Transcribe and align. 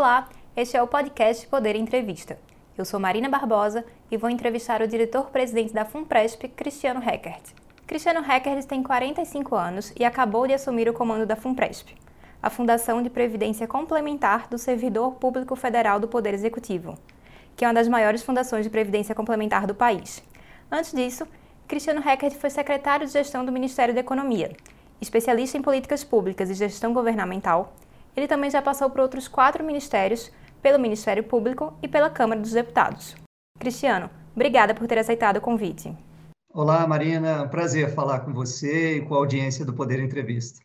Olá, 0.00 0.30
este 0.56 0.78
é 0.78 0.82
o 0.82 0.86
podcast 0.86 1.46
Poder 1.46 1.76
Entrevista. 1.76 2.38
Eu 2.78 2.86
sou 2.86 2.98
Marina 2.98 3.28
Barbosa 3.28 3.84
e 4.10 4.16
vou 4.16 4.30
entrevistar 4.30 4.80
o 4.80 4.88
diretor-presidente 4.88 5.74
da 5.74 5.84
FUNPRESP, 5.84 6.48
Cristiano 6.48 7.06
Heckert. 7.06 7.42
Cristiano 7.86 8.20
Heckert 8.20 8.64
tem 8.64 8.82
45 8.82 9.54
anos 9.54 9.92
e 9.94 10.02
acabou 10.02 10.46
de 10.46 10.54
assumir 10.54 10.88
o 10.88 10.94
comando 10.94 11.26
da 11.26 11.36
FUNPRESP, 11.36 11.94
a 12.42 12.48
Fundação 12.48 13.02
de 13.02 13.10
Previdência 13.10 13.68
Complementar 13.68 14.48
do 14.48 14.56
Servidor 14.56 15.16
Público 15.16 15.54
Federal 15.54 16.00
do 16.00 16.08
Poder 16.08 16.32
Executivo, 16.32 16.96
que 17.54 17.62
é 17.62 17.68
uma 17.68 17.74
das 17.74 17.86
maiores 17.86 18.22
fundações 18.22 18.64
de 18.64 18.70
previdência 18.70 19.14
complementar 19.14 19.66
do 19.66 19.74
país. 19.74 20.24
Antes 20.72 20.92
disso, 20.92 21.28
Cristiano 21.68 22.00
Heckert 22.00 22.36
foi 22.36 22.48
secretário 22.48 23.06
de 23.06 23.12
Gestão 23.12 23.44
do 23.44 23.52
Ministério 23.52 23.92
da 23.92 24.00
Economia, 24.00 24.50
especialista 24.98 25.58
em 25.58 25.62
políticas 25.62 26.02
públicas 26.02 26.48
e 26.48 26.54
gestão 26.54 26.94
governamental 26.94 27.74
ele 28.20 28.28
também 28.28 28.50
já 28.50 28.60
passou 28.60 28.90
por 28.90 29.00
outros 29.00 29.26
quatro 29.26 29.64
ministérios, 29.64 30.30
pelo 30.60 30.78
Ministério 30.78 31.24
Público 31.24 31.72
e 31.82 31.88
pela 31.88 32.10
Câmara 32.10 32.40
dos 32.40 32.52
Deputados. 32.52 33.16
Cristiano, 33.58 34.10
obrigada 34.36 34.74
por 34.74 34.86
ter 34.86 34.98
aceitado 34.98 35.38
o 35.38 35.40
convite. 35.40 35.96
Olá, 36.52 36.86
Marina. 36.86 37.48
Prazer 37.48 37.94
falar 37.94 38.20
com 38.20 38.32
você 38.32 38.96
e 38.96 39.00
com 39.00 39.14
a 39.14 39.18
audiência 39.18 39.64
do 39.64 39.72
Poder 39.72 40.00
Entrevista. 40.00 40.60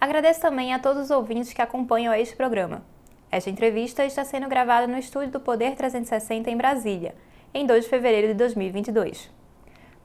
Agradeço 0.00 0.40
também 0.40 0.72
a 0.72 0.78
todos 0.78 1.04
os 1.04 1.10
ouvintes 1.10 1.52
que 1.52 1.60
acompanham 1.60 2.14
este 2.14 2.34
programa. 2.34 2.82
Esta 3.30 3.50
entrevista 3.50 4.04
está 4.04 4.24
sendo 4.24 4.48
gravada 4.48 4.86
no 4.86 4.96
estúdio 4.96 5.32
do 5.32 5.40
Poder 5.40 5.74
360 5.74 6.50
em 6.50 6.56
Brasília, 6.56 7.14
em 7.52 7.66
2 7.66 7.84
de 7.84 7.90
fevereiro 7.90 8.28
de 8.28 8.34
2022. 8.34 9.30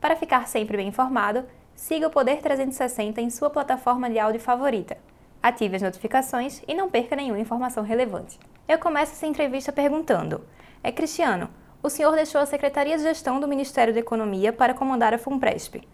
Para 0.02 0.18
ficar 0.18 0.50
sempre 0.50 0.76
bem 0.76 0.90
informado, 0.90 1.46
siga 1.74 2.08
o 2.08 2.12
Poder 2.12 2.42
360 2.42 3.22
em 3.22 3.30
sua 3.30 3.50
plataforma 3.50 4.10
de 4.10 4.20
áudio 4.20 4.42
favorita 4.42 4.98
ative 5.44 5.76
as 5.76 5.82
notificações 5.82 6.62
e 6.66 6.74
não 6.74 6.90
perca 6.90 7.18
nenhuma 7.18 7.40
informação 7.40 7.84
relevante. 7.84 8.40
Eu 8.66 8.80
começo 8.80 9.12
essa 9.12 9.28
entrevista 9.28 9.74
perguntando: 9.74 10.42
É 10.82 10.90
Cristiano, 10.90 11.50
o 11.84 11.90
senhor 11.90 12.16
deixou 12.16 12.40
a 12.40 12.46
Secretaria 12.46 12.96
de 12.96 13.04
Gestão 13.04 13.42
do 13.42 13.48
Ministério 13.48 13.94
da 13.94 14.00
Economia 14.00 14.54
para 14.54 14.74
comandar 14.74 15.14
a 15.14 15.18
FUNPRESP. 15.18 15.86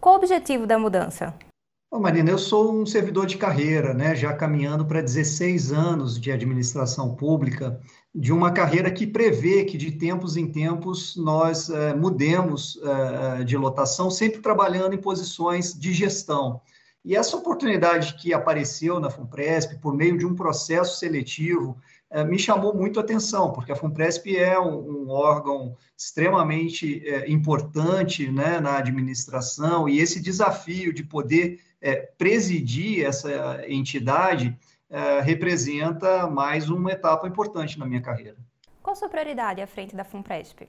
Qual 0.00 0.14
o 0.14 0.18
objetivo 0.18 0.66
da 0.66 0.78
mudança? 0.78 1.34
Bom, 1.90 2.00
Marina, 2.00 2.30
eu 2.30 2.38
sou 2.38 2.72
um 2.72 2.84
servidor 2.84 3.26
de 3.26 3.38
carreira, 3.38 3.94
né, 3.94 4.14
já 4.14 4.32
caminhando 4.34 4.84
para 4.84 5.00
16 5.00 5.72
anos 5.72 6.20
de 6.20 6.30
administração 6.30 7.14
pública, 7.14 7.80
de 8.14 8.30
uma 8.30 8.52
carreira 8.52 8.90
que 8.90 9.06
prevê 9.06 9.64
que 9.64 9.78
de 9.78 9.92
tempos 9.92 10.36
em 10.36 10.46
tempos 10.52 11.16
nós 11.16 11.70
é, 11.70 11.94
mudemos 11.94 12.78
é, 12.82 13.44
de 13.44 13.56
lotação, 13.56 14.10
sempre 14.10 14.40
trabalhando 14.40 14.94
em 14.94 15.00
posições 15.00 15.72
de 15.72 15.94
gestão. 15.94 16.60
E 17.08 17.16
essa 17.16 17.38
oportunidade 17.38 18.16
que 18.16 18.34
apareceu 18.34 19.00
na 19.00 19.08
FUNPRESP, 19.08 19.78
por 19.78 19.94
meio 19.94 20.18
de 20.18 20.26
um 20.26 20.34
processo 20.34 20.98
seletivo, 20.98 21.74
eh, 22.10 22.22
me 22.22 22.38
chamou 22.38 22.74
muito 22.74 23.00
a 23.00 23.02
atenção, 23.02 23.50
porque 23.50 23.72
a 23.72 23.74
FUNPRESP 23.74 24.36
é 24.36 24.60
um, 24.60 25.06
um 25.06 25.08
órgão 25.08 25.74
extremamente 25.96 27.02
é, 27.08 27.30
importante 27.30 28.30
né, 28.30 28.60
na 28.60 28.76
administração, 28.76 29.88
e 29.88 30.00
esse 30.00 30.20
desafio 30.20 30.92
de 30.92 31.02
poder 31.02 31.60
é, 31.80 31.96
presidir 31.96 33.06
essa 33.06 33.64
entidade 33.66 34.54
é, 34.90 35.22
representa 35.22 36.26
mais 36.26 36.68
uma 36.68 36.92
etapa 36.92 37.26
importante 37.26 37.78
na 37.78 37.86
minha 37.86 38.02
carreira. 38.02 38.36
Qual 38.82 38.92
a 38.92 38.96
sua 38.96 39.08
prioridade 39.08 39.62
à 39.62 39.66
frente 39.66 39.96
da 39.96 40.04
FUNPRESP? 40.04 40.68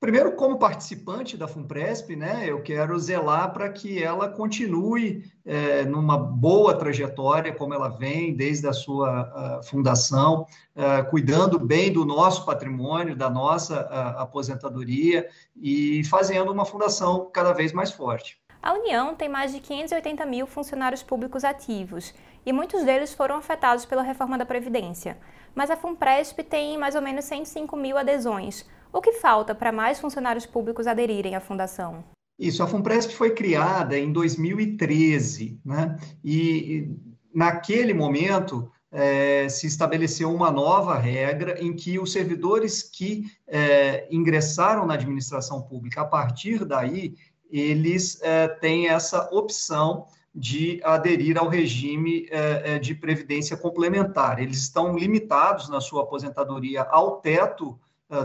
Primeiro, 0.00 0.36
como 0.36 0.60
participante 0.60 1.36
da 1.36 1.48
FUNPRESP, 1.48 2.14
né, 2.14 2.44
eu 2.46 2.62
quero 2.62 2.96
zelar 3.00 3.52
para 3.52 3.68
que 3.68 4.00
ela 4.00 4.28
continue 4.28 5.24
é, 5.44 5.84
numa 5.84 6.16
boa 6.16 6.72
trajetória, 6.78 7.52
como 7.52 7.74
ela 7.74 7.88
vem 7.88 8.32
desde 8.32 8.68
a 8.68 8.72
sua 8.72 9.60
fundação, 9.64 10.46
é, 10.76 11.02
cuidando 11.02 11.58
bem 11.58 11.92
do 11.92 12.04
nosso 12.04 12.46
patrimônio, 12.46 13.16
da 13.16 13.28
nossa 13.28 13.80
aposentadoria 14.16 15.28
e 15.56 16.04
fazendo 16.04 16.52
uma 16.52 16.64
fundação 16.64 17.28
cada 17.32 17.52
vez 17.52 17.72
mais 17.72 17.90
forte. 17.90 18.40
A 18.62 18.74
União 18.74 19.16
tem 19.16 19.28
mais 19.28 19.52
de 19.52 19.58
580 19.58 20.24
mil 20.26 20.46
funcionários 20.46 21.02
públicos 21.02 21.42
ativos 21.42 22.14
e 22.46 22.52
muitos 22.52 22.84
deles 22.84 23.12
foram 23.12 23.36
afetados 23.36 23.84
pela 23.84 24.02
reforma 24.02 24.38
da 24.38 24.46
Previdência. 24.46 25.18
Mas 25.56 25.72
a 25.72 25.76
FUNPRESP 25.76 26.44
tem 26.44 26.78
mais 26.78 26.94
ou 26.94 27.02
menos 27.02 27.24
105 27.24 27.76
mil 27.76 27.98
adesões 27.98 28.64
o 28.92 29.00
que 29.00 29.14
falta 29.14 29.54
para 29.54 29.72
mais 29.72 30.00
funcionários 30.00 30.46
públicos 30.46 30.86
aderirem 30.86 31.34
à 31.34 31.40
fundação? 31.40 32.04
Isso, 32.38 32.62
a 32.62 32.66
FUNPRESP 32.66 33.14
foi 33.14 33.30
criada 33.30 33.98
em 33.98 34.12
2013, 34.12 35.60
né? 35.64 35.96
E 36.24 36.88
naquele 37.34 37.92
momento 37.92 38.70
é, 38.90 39.48
se 39.48 39.66
estabeleceu 39.66 40.32
uma 40.32 40.50
nova 40.50 40.96
regra 40.96 41.62
em 41.62 41.74
que 41.74 41.98
os 41.98 42.12
servidores 42.12 42.82
que 42.82 43.24
é, 43.46 44.06
ingressaram 44.10 44.86
na 44.86 44.94
administração 44.94 45.62
pública, 45.62 46.02
a 46.02 46.06
partir 46.06 46.64
daí, 46.64 47.14
eles 47.50 48.20
é, 48.22 48.48
têm 48.48 48.88
essa 48.88 49.28
opção 49.32 50.06
de 50.34 50.80
aderir 50.84 51.36
ao 51.38 51.48
regime 51.48 52.28
é, 52.30 52.74
é, 52.74 52.78
de 52.78 52.94
previdência 52.94 53.56
complementar. 53.56 54.38
Eles 54.38 54.58
estão 54.58 54.96
limitados 54.96 55.68
na 55.68 55.80
sua 55.80 56.02
aposentadoria 56.02 56.82
ao 56.82 57.20
teto 57.20 57.78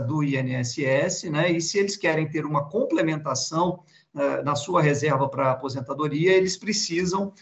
do 0.06 0.22
INSS, 0.22 1.24
né? 1.24 1.52
E 1.52 1.60
se 1.60 1.78
eles 1.78 1.96
querem 1.96 2.28
ter 2.28 2.46
uma 2.46 2.68
complementação 2.68 3.80
uh, 4.14 4.42
na 4.44 4.56
sua 4.56 4.80
reserva 4.80 5.28
para 5.28 5.52
aposentadoria, 5.52 6.32
eles 6.32 6.56
precisam 6.56 7.26
uh, 7.28 7.32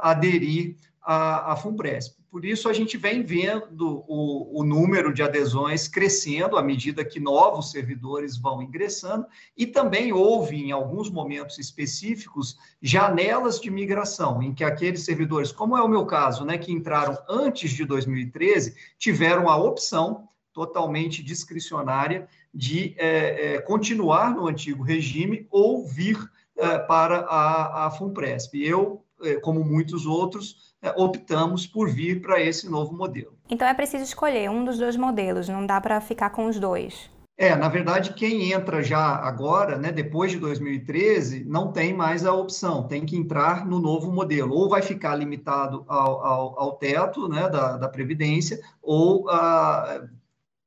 aderir 0.00 0.76
à, 1.02 1.52
à 1.52 1.56
FUNPRESP. 1.56 2.22
Por 2.32 2.46
isso, 2.46 2.66
a 2.66 2.72
gente 2.72 2.96
vem 2.96 3.22
vendo 3.22 4.02
o, 4.08 4.60
o, 4.60 4.64
número 4.64 5.12
de 5.12 5.22
adesões 5.22 5.86
crescendo 5.86 6.56
à 6.56 6.62
medida 6.62 7.04
que 7.04 7.20
novos 7.20 7.70
servidores 7.70 8.38
vão 8.38 8.62
ingressando, 8.62 9.26
e 9.54 9.66
também 9.66 10.14
houve, 10.14 10.56
em 10.56 10.72
alguns 10.72 11.10
momentos 11.10 11.58
específicos, 11.58 12.56
janelas 12.80 13.60
de 13.60 13.70
migração, 13.70 14.42
em 14.42 14.54
que 14.54 14.64
aqueles 14.64 15.04
servidores, 15.04 15.52
como 15.52 15.76
é 15.76 15.82
o 15.82 15.88
meu 15.88 16.06
caso, 16.06 16.42
né, 16.42 16.56
que 16.56 16.72
entraram 16.72 17.18
antes 17.28 17.70
de 17.72 17.84
2013, 17.84 18.76
tiveram 18.96 19.46
a 19.46 19.56
opção 19.58 20.26
totalmente 20.52 21.22
discricionária 21.22 22.28
de 22.52 22.94
é, 22.98 23.54
é, 23.54 23.60
continuar 23.60 24.34
no 24.34 24.46
antigo 24.46 24.82
regime 24.82 25.46
ou 25.50 25.86
vir 25.86 26.18
é, 26.56 26.78
para 26.78 27.20
a, 27.20 27.86
a 27.86 27.90
FUNPRESP. 27.90 28.62
Eu, 28.62 29.02
é, 29.22 29.36
como 29.36 29.64
muitos 29.64 30.04
outros, 30.06 30.74
é, 30.82 30.90
optamos 30.96 31.66
por 31.66 31.88
vir 31.88 32.20
para 32.20 32.40
esse 32.40 32.68
novo 32.68 32.94
modelo. 32.94 33.36
Então 33.48 33.66
é 33.66 33.74
preciso 33.74 34.04
escolher 34.04 34.50
um 34.50 34.64
dos 34.64 34.78
dois 34.78 34.96
modelos, 34.96 35.48
não 35.48 35.64
dá 35.64 35.80
para 35.80 36.00
ficar 36.00 36.30
com 36.30 36.46
os 36.46 36.58
dois. 36.58 37.10
É, 37.36 37.56
na 37.56 37.68
verdade, 37.68 38.12
quem 38.12 38.52
entra 38.52 38.82
já 38.82 39.16
agora, 39.16 39.78
né, 39.78 39.90
depois 39.90 40.30
de 40.30 40.38
2013, 40.38 41.44
não 41.44 41.72
tem 41.72 41.92
mais 41.92 42.26
a 42.26 42.32
opção, 42.32 42.86
tem 42.86 43.06
que 43.06 43.16
entrar 43.16 43.66
no 43.66 43.80
novo 43.80 44.12
modelo. 44.12 44.54
Ou 44.54 44.68
vai 44.68 44.82
ficar 44.82 45.16
limitado 45.16 45.84
ao, 45.88 46.24
ao, 46.24 46.60
ao 46.60 46.72
teto 46.76 47.28
né, 47.28 47.48
da, 47.48 47.78
da 47.78 47.88
Previdência, 47.88 48.60
ou 48.82 49.24
uh, 49.24 50.08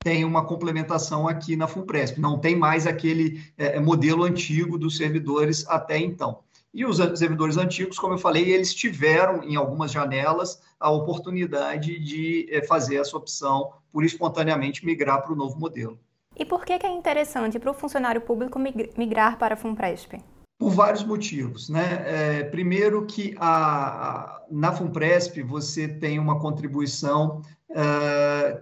tem 0.06 0.24
uma 0.24 0.46
complementação 0.46 1.28
aqui 1.28 1.56
na 1.56 1.68
FUNPRESP. 1.68 2.22
Não 2.22 2.38
tem 2.38 2.56
mais 2.56 2.86
aquele 2.86 3.44
é, 3.58 3.78
é, 3.78 3.80
modelo 3.80 4.24
antigo 4.24 4.78
dos 4.78 4.98
servidores 4.98 5.68
até 5.68 5.98
então. 5.98 6.42
E 6.72 6.86
os 6.86 6.98
servidores 7.18 7.58
antigos, 7.58 7.98
como 7.98 8.14
eu 8.14 8.20
falei, 8.20 8.52
eles 8.52 8.72
tiveram 8.72 9.44
em 9.44 9.56
algumas 9.56 9.92
janelas 9.92 10.62
a 10.80 10.92
oportunidade 10.92 11.98
de 11.98 12.48
é, 12.52 12.62
fazer 12.62 12.98
essa 12.98 13.18
opção 13.18 13.72
por 13.92 14.04
espontaneamente 14.04 14.86
migrar 14.86 15.24
para 15.24 15.34
o 15.34 15.36
novo 15.36 15.60
modelo. 15.60 15.98
E 16.38 16.46
por 16.46 16.64
que, 16.64 16.74
é 16.74 16.88
interessante 16.88 17.58
para 17.58 17.72
o 17.72 17.74
funcionário 17.74 18.22
público 18.22 18.60
migrar 18.60 19.40
para 19.40 19.56
a 19.56 19.58
FUNPRESP? 19.58 20.20
Por 20.60 20.70
vários 20.70 21.04
motivos. 21.04 21.68
Né? 21.68 22.04
É, 22.06 22.44
primeiro 22.44 23.08
que 23.08 23.34
a, 23.40 23.48
a, 23.48 24.42
na 24.52 24.72
FUNPRESP 24.72 25.42
você 25.42 25.88
tem 25.88 26.20
uma 26.20 26.40
contribuição 26.40 27.42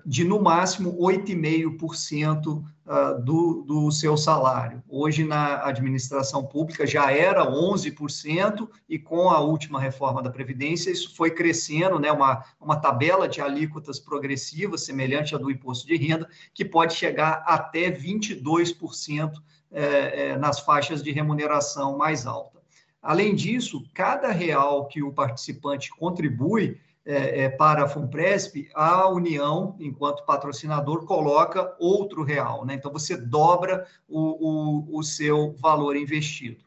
de 0.05 0.23
no 0.23 0.41
máximo 0.41 0.97
8,5% 0.97 2.63
uh, 2.85 3.21
do, 3.21 3.63
do 3.63 3.91
seu 3.91 4.17
salário. 4.17 4.83
Hoje, 4.87 5.23
na 5.23 5.65
administração 5.65 6.45
pública, 6.45 6.85
já 6.85 7.11
era 7.11 7.45
11%, 7.45 8.67
e 8.87 8.99
com 8.99 9.29
a 9.29 9.39
última 9.39 9.79
reforma 9.79 10.21
da 10.21 10.29
Previdência, 10.29 10.91
isso 10.91 11.15
foi 11.15 11.31
crescendo, 11.31 11.99
né? 11.99 12.11
uma, 12.11 12.43
uma 12.59 12.75
tabela 12.75 13.27
de 13.27 13.41
alíquotas 13.41 13.99
progressivas, 13.99 14.85
semelhante 14.85 15.35
à 15.35 15.37
do 15.37 15.51
imposto 15.51 15.87
de 15.87 15.95
renda, 15.95 16.27
que 16.53 16.65
pode 16.65 16.93
chegar 16.93 17.43
até 17.45 17.91
22% 17.91 19.31
eh, 19.71 20.31
eh, 20.31 20.37
nas 20.37 20.59
faixas 20.59 21.01
de 21.01 21.11
remuneração 21.11 21.97
mais 21.97 22.27
alta. 22.27 22.61
Além 23.01 23.35
disso, 23.35 23.83
cada 23.93 24.31
real 24.31 24.87
que 24.87 25.03
o 25.03 25.11
participante 25.11 25.89
contribui 25.89 26.79
é, 27.05 27.43
é, 27.43 27.49
para 27.49 27.83
a 27.83 27.87
FUNPRESP, 27.89 28.69
a 28.73 29.09
União, 29.09 29.75
enquanto 29.79 30.25
patrocinador, 30.25 31.05
coloca 31.05 31.75
outro 31.79 32.23
real. 32.23 32.65
Né? 32.65 32.75
Então, 32.75 32.91
você 32.91 33.17
dobra 33.17 33.85
o, 34.07 34.95
o, 34.95 34.99
o 34.99 35.03
seu 35.03 35.53
valor 35.59 35.95
investido. 35.95 36.63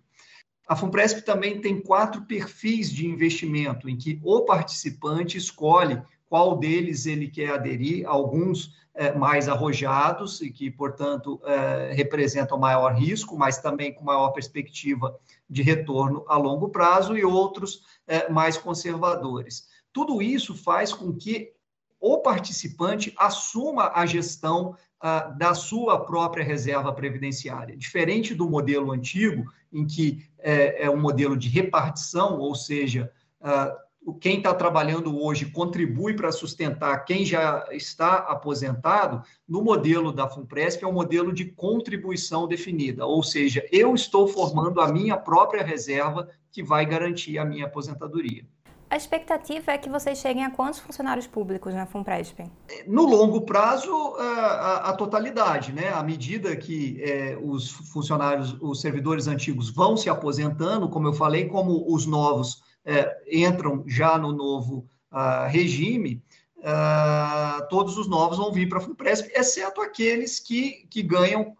A 0.68 0.74
FUNPRESP 0.74 1.22
também 1.22 1.60
tem 1.60 1.80
quatro 1.80 2.22
perfis 2.22 2.90
de 2.90 3.06
investimento, 3.06 3.88
em 3.88 3.96
que 3.96 4.20
o 4.24 4.42
participante 4.42 5.38
escolhe 5.38 6.02
qual 6.28 6.58
deles 6.58 7.06
ele 7.06 7.28
quer 7.28 7.50
aderir, 7.50 8.06
alguns 8.06 8.74
é, 8.92 9.12
mais 9.12 9.48
arrojados 9.48 10.40
e 10.40 10.50
que, 10.50 10.70
portanto, 10.70 11.40
é, 11.44 11.92
representam 11.92 12.58
maior 12.58 12.94
risco, 12.94 13.38
mas 13.38 13.58
também 13.58 13.94
com 13.94 14.04
maior 14.04 14.30
perspectiva 14.30 15.16
de 15.48 15.62
retorno 15.62 16.24
a 16.26 16.36
longo 16.36 16.68
prazo, 16.68 17.16
e 17.16 17.24
outros 17.24 17.82
é, 18.06 18.28
mais 18.28 18.56
conservadores. 18.56 19.68
Tudo 19.96 20.20
isso 20.20 20.54
faz 20.54 20.92
com 20.92 21.10
que 21.10 21.54
o 21.98 22.18
participante 22.18 23.14
assuma 23.16 23.92
a 23.94 24.04
gestão 24.04 24.76
ah, 25.00 25.20
da 25.38 25.54
sua 25.54 26.04
própria 26.04 26.44
reserva 26.44 26.92
previdenciária. 26.92 27.74
Diferente 27.74 28.34
do 28.34 28.46
modelo 28.46 28.92
antigo, 28.92 29.50
em 29.72 29.86
que 29.86 30.22
é, 30.38 30.84
é 30.84 30.90
um 30.90 31.00
modelo 31.00 31.34
de 31.34 31.48
repartição, 31.48 32.38
ou 32.38 32.54
seja, 32.54 33.10
ah, 33.40 33.74
quem 34.20 34.36
está 34.36 34.52
trabalhando 34.52 35.18
hoje 35.18 35.46
contribui 35.46 36.12
para 36.12 36.30
sustentar 36.30 37.06
quem 37.06 37.24
já 37.24 37.66
está 37.72 38.16
aposentado, 38.16 39.22
no 39.48 39.62
modelo 39.62 40.12
da 40.12 40.28
FUNPRESP 40.28 40.84
é 40.84 40.86
um 40.86 40.92
modelo 40.92 41.32
de 41.32 41.46
contribuição 41.46 42.46
definida, 42.46 43.06
ou 43.06 43.22
seja, 43.22 43.66
eu 43.72 43.94
estou 43.94 44.28
formando 44.28 44.78
a 44.78 44.92
minha 44.92 45.16
própria 45.16 45.64
reserva 45.64 46.28
que 46.52 46.62
vai 46.62 46.84
garantir 46.84 47.38
a 47.38 47.46
minha 47.46 47.64
aposentadoria. 47.64 48.46
A 48.88 48.96
expectativa 48.96 49.72
é 49.72 49.78
que 49.78 49.88
vocês 49.88 50.18
cheguem 50.18 50.44
a 50.44 50.50
quantos 50.50 50.78
funcionários 50.78 51.26
públicos 51.26 51.74
na 51.74 51.86
FUNPRESP? 51.86 52.44
No 52.86 53.04
longo 53.04 53.40
prazo, 53.40 53.90
a, 54.16 54.22
a, 54.22 54.90
a 54.90 54.92
totalidade, 54.92 55.72
né? 55.72 55.92
À 55.92 56.02
medida 56.04 56.54
que 56.56 57.02
é, 57.02 57.36
os 57.42 57.70
funcionários, 57.70 58.56
os 58.60 58.80
servidores 58.80 59.26
antigos 59.26 59.70
vão 59.70 59.96
se 59.96 60.08
aposentando, 60.08 60.88
como 60.88 61.08
eu 61.08 61.12
falei, 61.12 61.48
como 61.48 61.84
os 61.92 62.06
novos 62.06 62.62
é, 62.84 63.12
entram 63.30 63.82
já 63.88 64.16
no 64.16 64.30
novo 64.32 64.88
uh, 65.12 65.48
regime, 65.48 66.22
uh, 66.58 67.66
todos 67.68 67.98
os 67.98 68.08
novos 68.08 68.38
vão 68.38 68.52
vir 68.52 68.68
para 68.68 68.78
a 68.78 68.82
FUNPRESP, 68.82 69.32
exceto 69.34 69.80
aqueles 69.80 70.38
que, 70.38 70.86
que 70.88 71.02
ganham 71.02 71.56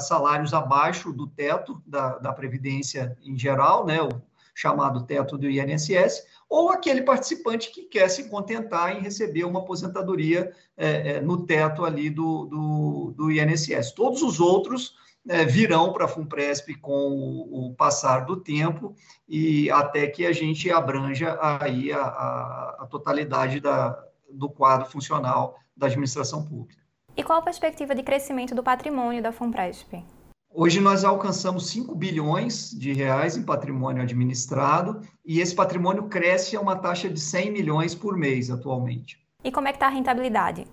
salários 0.00 0.54
abaixo 0.54 1.12
do 1.12 1.26
teto 1.26 1.82
da, 1.84 2.18
da 2.18 2.32
Previdência 2.32 3.18
em 3.24 3.36
geral, 3.36 3.84
né? 3.84 4.00
O 4.00 4.22
chamado 4.54 5.02
teto 5.02 5.36
do 5.36 5.50
INSS, 5.50 6.22
ou 6.54 6.70
aquele 6.70 7.02
participante 7.02 7.72
que 7.72 7.82
quer 7.82 8.08
se 8.08 8.28
contentar 8.28 8.96
em 8.96 9.00
receber 9.00 9.42
uma 9.42 9.58
aposentadoria 9.58 10.52
é, 10.76 11.16
é, 11.16 11.20
no 11.20 11.44
teto 11.44 11.84
ali 11.84 12.08
do, 12.08 12.44
do, 12.44 13.14
do 13.16 13.32
INSS. 13.32 13.90
Todos 13.90 14.22
os 14.22 14.38
outros 14.38 14.94
é, 15.28 15.44
virão 15.44 15.92
para 15.92 16.04
a 16.04 16.08
FUNPRESP 16.08 16.76
com 16.76 16.92
o, 16.92 17.70
o, 17.70 17.74
passar 17.74 18.20
do 18.20 18.36
tempo 18.36 18.94
e 19.28 19.68
até 19.68 20.06
que 20.06 20.24
a 20.24 20.32
gente 20.32 20.70
abranja 20.70 21.36
aí 21.42 21.90
a, 21.90 21.98
a, 21.98 22.76
a 22.82 22.86
totalidade 22.86 23.58
da, 23.58 24.00
do 24.30 24.48
quadro 24.48 24.88
funcional 24.88 25.56
da 25.76 25.88
administração 25.88 26.44
pública. 26.44 26.80
E 27.16 27.24
qual 27.24 27.40
a 27.40 27.42
perspectiva 27.42 27.96
de 27.96 28.04
crescimento 28.04 28.54
do 28.54 28.62
patrimônio 28.62 29.20
da 29.20 29.32
FUNPRESP? 29.32 30.04
Hoje 30.56 30.78
nós 30.78 31.02
alcançamos 31.02 31.66
5 31.66 31.96
bilhões 31.96 32.70
de 32.70 32.92
reais 32.92 33.36
em 33.36 33.42
patrimônio 33.42 34.00
administrado 34.00 35.00
e 35.26 35.40
esse 35.40 35.52
patrimônio 35.52 36.04
cresce 36.04 36.56
a 36.56 36.60
uma 36.60 36.76
taxa 36.76 37.08
de 37.08 37.18
100 37.18 37.50
milhões 37.50 37.92
por 37.92 38.16
mês 38.16 38.52
atualmente. 38.52 39.18
E 39.42 39.50
como 39.50 39.66
é 39.66 39.72
que 39.72 39.78
está 39.78 39.88
a 39.88 39.90
rentabilidade? 39.90 40.64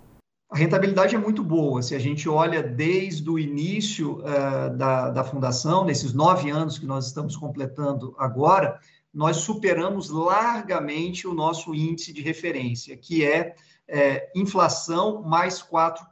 A 0.52 0.56
rentabilidade 0.56 1.16
é 1.16 1.18
muito 1.18 1.44
boa. 1.44 1.82
Se 1.82 1.96
a 1.96 2.00
gente 2.00 2.30
olha 2.30 2.62
desde 2.62 3.28
o 3.28 3.40
início 3.40 4.20
uh, 4.20 4.78
da, 4.78 5.10
da 5.10 5.24
fundação, 5.24 5.84
nesses 5.84 6.14
nove 6.14 6.52
anos 6.52 6.78
que 6.78 6.86
nós 6.86 7.08
estamos 7.08 7.36
completando 7.36 8.14
agora, 8.20 8.80
nós 9.12 9.38
superamos 9.38 10.12
largamente 10.12 11.28
o 11.28 11.34
nosso 11.34 11.74
índice 11.74 12.14
de 12.14 12.22
referência, 12.22 12.96
que 12.96 13.26
é, 13.26 13.56
é 13.88 14.32
inflação 14.36 15.24
mais 15.24 15.60
4%. 15.60 16.06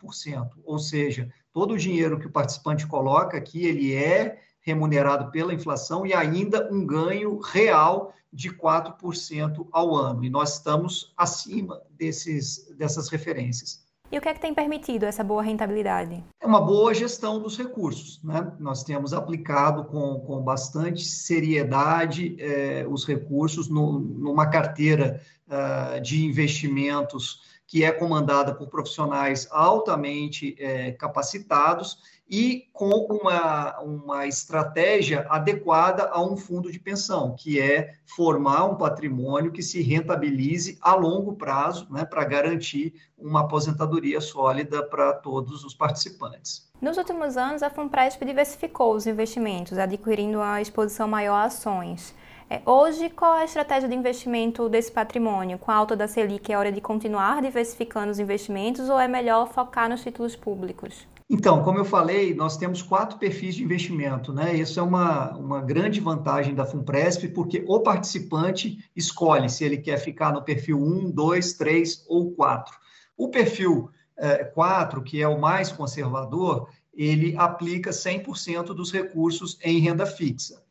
Ou 0.65 0.79
seja, 0.79 1.29
todo 1.59 1.73
o 1.73 1.77
dinheiro 1.77 2.17
que 2.17 2.25
o 2.25 2.31
participante 2.31 2.87
coloca 2.87 3.35
aqui, 3.35 3.65
ele 3.65 3.93
é 3.93 4.39
remunerado 4.61 5.29
pela 5.29 5.53
inflação 5.53 6.05
e 6.05 6.13
ainda 6.13 6.69
um 6.71 6.85
ganho 6.85 7.37
real 7.37 8.13
de 8.31 8.49
4% 8.49 9.67
ao 9.69 9.93
ano. 9.93 10.23
E 10.23 10.29
nós 10.29 10.53
estamos 10.53 11.13
acima 11.17 11.81
desses, 11.91 12.73
dessas 12.77 13.09
referências. 13.09 13.85
E 14.09 14.17
o 14.17 14.21
que 14.21 14.29
é 14.29 14.33
que 14.33 14.39
tem 14.39 14.53
permitido 14.53 15.03
essa 15.03 15.21
boa 15.21 15.43
rentabilidade? 15.43 16.23
É 16.39 16.47
uma 16.47 16.61
boa 16.61 16.93
gestão 16.93 17.41
dos 17.41 17.57
recursos. 17.57 18.23
Né? 18.23 18.53
Nós 18.57 18.81
temos 18.81 19.13
aplicado 19.13 19.83
com, 19.83 20.21
com 20.21 20.41
bastante 20.41 21.03
seriedade 21.03 22.37
eh, 22.39 22.87
os 22.89 23.05
recursos 23.05 23.67
no, 23.67 23.99
numa 23.99 24.47
carteira 24.47 25.21
uh, 25.45 25.99
de 25.99 26.25
investimentos 26.25 27.58
que 27.69 27.83
é 27.83 27.91
comandada 27.91 28.55
por 28.55 28.67
profissionais 28.67 29.47
altamente 29.51 30.55
eh, 30.57 30.91
capacitados 30.93 31.99
e 32.27 32.67
com 32.73 32.89
uma, 32.89 33.79
uma 33.79 34.25
estratégia 34.25 35.27
adequada 35.29 36.09
a 36.11 36.19
um 36.19 36.35
fundo 36.35 36.71
de 36.71 36.79
pensão, 36.79 37.35
que 37.37 37.59
é 37.59 37.93
formar 38.07 38.65
um 38.65 38.75
patrimônio 38.75 39.51
que 39.51 39.61
se 39.61 39.83
rentabilize 39.83 40.79
a 40.81 40.95
longo 40.95 41.35
prazo, 41.35 41.87
né, 41.91 42.03
para 42.03 42.23
garantir 42.23 42.95
uma 43.15 43.41
aposentadoria 43.41 44.19
sólida 44.19 44.81
para 44.81 45.13
todos 45.13 45.63
os 45.63 45.75
participantes. 45.75 46.67
Nos 46.81 46.97
últimos 46.97 47.37
anos, 47.37 47.61
a 47.61 47.69
FUNPRESP 47.69 48.25
diversificou 48.25 48.95
os 48.95 49.05
investimentos, 49.05 49.77
adquirindo 49.77 50.41
a 50.41 50.59
exposição 50.59 51.07
maior 51.07 51.35
a 51.35 51.43
ações. 51.43 52.15
É, 52.51 52.63
hoje, 52.65 53.11
qual 53.11 53.35
é 53.35 53.41
a 53.41 53.45
estratégia 53.45 53.87
de 53.87 53.93
investimento 53.93 54.67
desse 54.67 54.91
patrimônio? 54.91 55.59
Com 55.59 55.69
a 55.69 55.75
alta 55.75 55.95
da 55.95 56.07
Selic, 56.07 56.51
é 56.51 56.57
hora 56.57 56.71
de 56.71 56.81
continuar 56.81 57.43
diversificando 57.43 58.09
os 58.09 58.17
investimentos 58.17 58.89
ou 58.89 58.99
é 58.99 59.07
melhor 59.07 59.53
focar 59.53 59.87
nos 59.87 60.01
títulos 60.01 60.35
públicos? 60.35 61.07
Então, 61.29 61.63
como 61.63 61.77
eu 61.77 61.85
falei, 61.85 62.33
nós 62.33 62.57
temos 62.57 62.81
quatro 62.81 63.19
perfis 63.19 63.53
de 63.53 63.63
investimento, 63.63 64.33
né? 64.33 64.55
Isso 64.55 64.79
é 64.79 64.83
uma, 64.83 65.37
uma 65.37 65.61
grande 65.61 65.99
vantagem 65.99 66.55
da 66.55 66.65
FUNPRESP, 66.65 67.27
porque 67.27 67.63
o 67.67 67.81
participante 67.81 68.83
escolhe 68.95 69.47
se 69.47 69.63
ele 69.63 69.77
quer 69.77 69.97
ficar 69.97 70.33
no 70.33 70.41
perfil 70.41 70.79
1, 70.79 71.11
2, 71.11 71.53
3 71.53 72.05
ou 72.07 72.31
4. 72.31 72.75
O 73.15 73.29
perfil 73.29 73.91
é, 74.17 74.43
4, 74.43 75.03
que 75.03 75.21
é 75.21 75.27
o 75.27 75.39
mais 75.39 75.71
conservador, 75.71 76.67
ele 76.95 77.35
aplica 77.37 77.91
100% 77.91 78.73
dos 78.73 78.91
recursos 78.91 79.59
em 79.63 79.77
renda 79.77 80.07
fixa. 80.07 80.63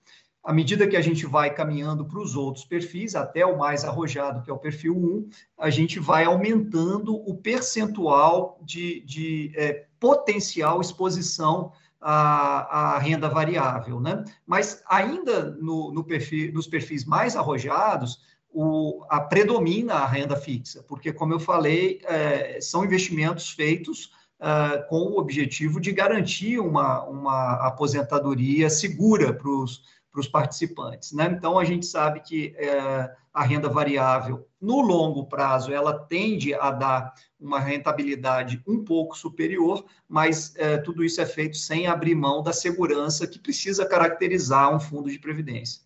À 0.43 0.53
medida 0.53 0.87
que 0.87 0.97
a 0.97 1.01
gente 1.01 1.27
vai 1.27 1.53
caminhando 1.53 2.05
para 2.05 2.21
os 2.21 2.37
outros 2.37 2.65
perfis, 2.65 3.15
até 3.15 3.45
o 3.45 3.59
mais 3.59 3.85
arrojado, 3.85 4.43
que 4.43 4.51
é 4.51 4.55
o 4.55 4.59
perfil 4.59 4.97
1, 4.97 5.29
a 5.59 5.69
gente 5.69 5.99
vai 5.99 6.25
aumentando 6.25 7.15
o 7.15 7.37
percentual 7.37 8.59
de, 8.63 9.01
de 9.01 9.53
é, 9.57 9.87
potencial 10.01 10.81
exposição 10.81 11.73
à, 12.01 12.95
à, 12.95 12.99
renda 12.99 13.29
variável. 13.29 14.01
Né? 14.01 14.25
Mas 14.47 14.83
ainda 14.89 15.51
no, 15.51 15.93
no 15.93 16.05
perfil, 16.05 16.53
nos 16.53 16.67
perfis 16.67 17.05
mais 17.05 17.37
arrojados, 17.37 18.21
o, 18.51 19.05
a 19.09 19.21
predomina 19.21 19.95
a 19.95 20.07
renda 20.07 20.37
fixa, 20.37 20.83
porque, 20.83 21.13
como 21.13 21.35
eu 21.35 21.41
falei, 21.41 22.01
é, 22.05 22.61
são 22.61 22.85
investimentos 22.85 23.51
feitos 23.51 24.13
é, 24.41 24.79
com 24.89 24.97
o 24.97 25.19
objetivo 25.19 25.81
de 25.81 25.93
garantir 25.93 26.59
uma, 26.59 27.05
uma 27.05 27.67
aposentadoria 27.67 28.71
segura 28.71 29.33
para 29.33 29.51
os 29.51 29.83
para 30.11 30.21
os 30.21 30.29
participantes. 30.29 31.13
Né? 31.13 31.29
Então, 31.31 31.59
a 31.59 31.65
gente 31.65 31.87
sabe 31.87 32.21
que 32.21 32.55
é, 32.57 33.11
a 33.33 33.43
renda 33.43 33.69
variável, 33.69 34.47
no 34.61 34.81
longo 34.81 35.27
prazo, 35.27 35.73
ela 35.73 35.97
tende 35.97 36.55
a 36.55 36.71
dar 36.71 37.15
uma 37.39 37.61
rentabilidade 37.61 38.63
um 38.67 38.85
pouco 38.85 39.17
superior, 39.17 39.85
mas 40.09 40.55
é, 40.57 40.79
tudo 40.79 41.05
isso 41.05 41.21
é 41.21 41.27
feito 41.27 41.57
sem 41.57 41.87
abrir 41.87 42.15
mão 42.15 42.43
da 42.43 42.53
segurança 42.53 43.27
que 43.27 43.39
precisa 43.39 43.87
caracterizar 43.87 44.75
um 44.75 44.81
fundo 44.81 45.09
de 45.11 45.19
previdência. 45.19 45.83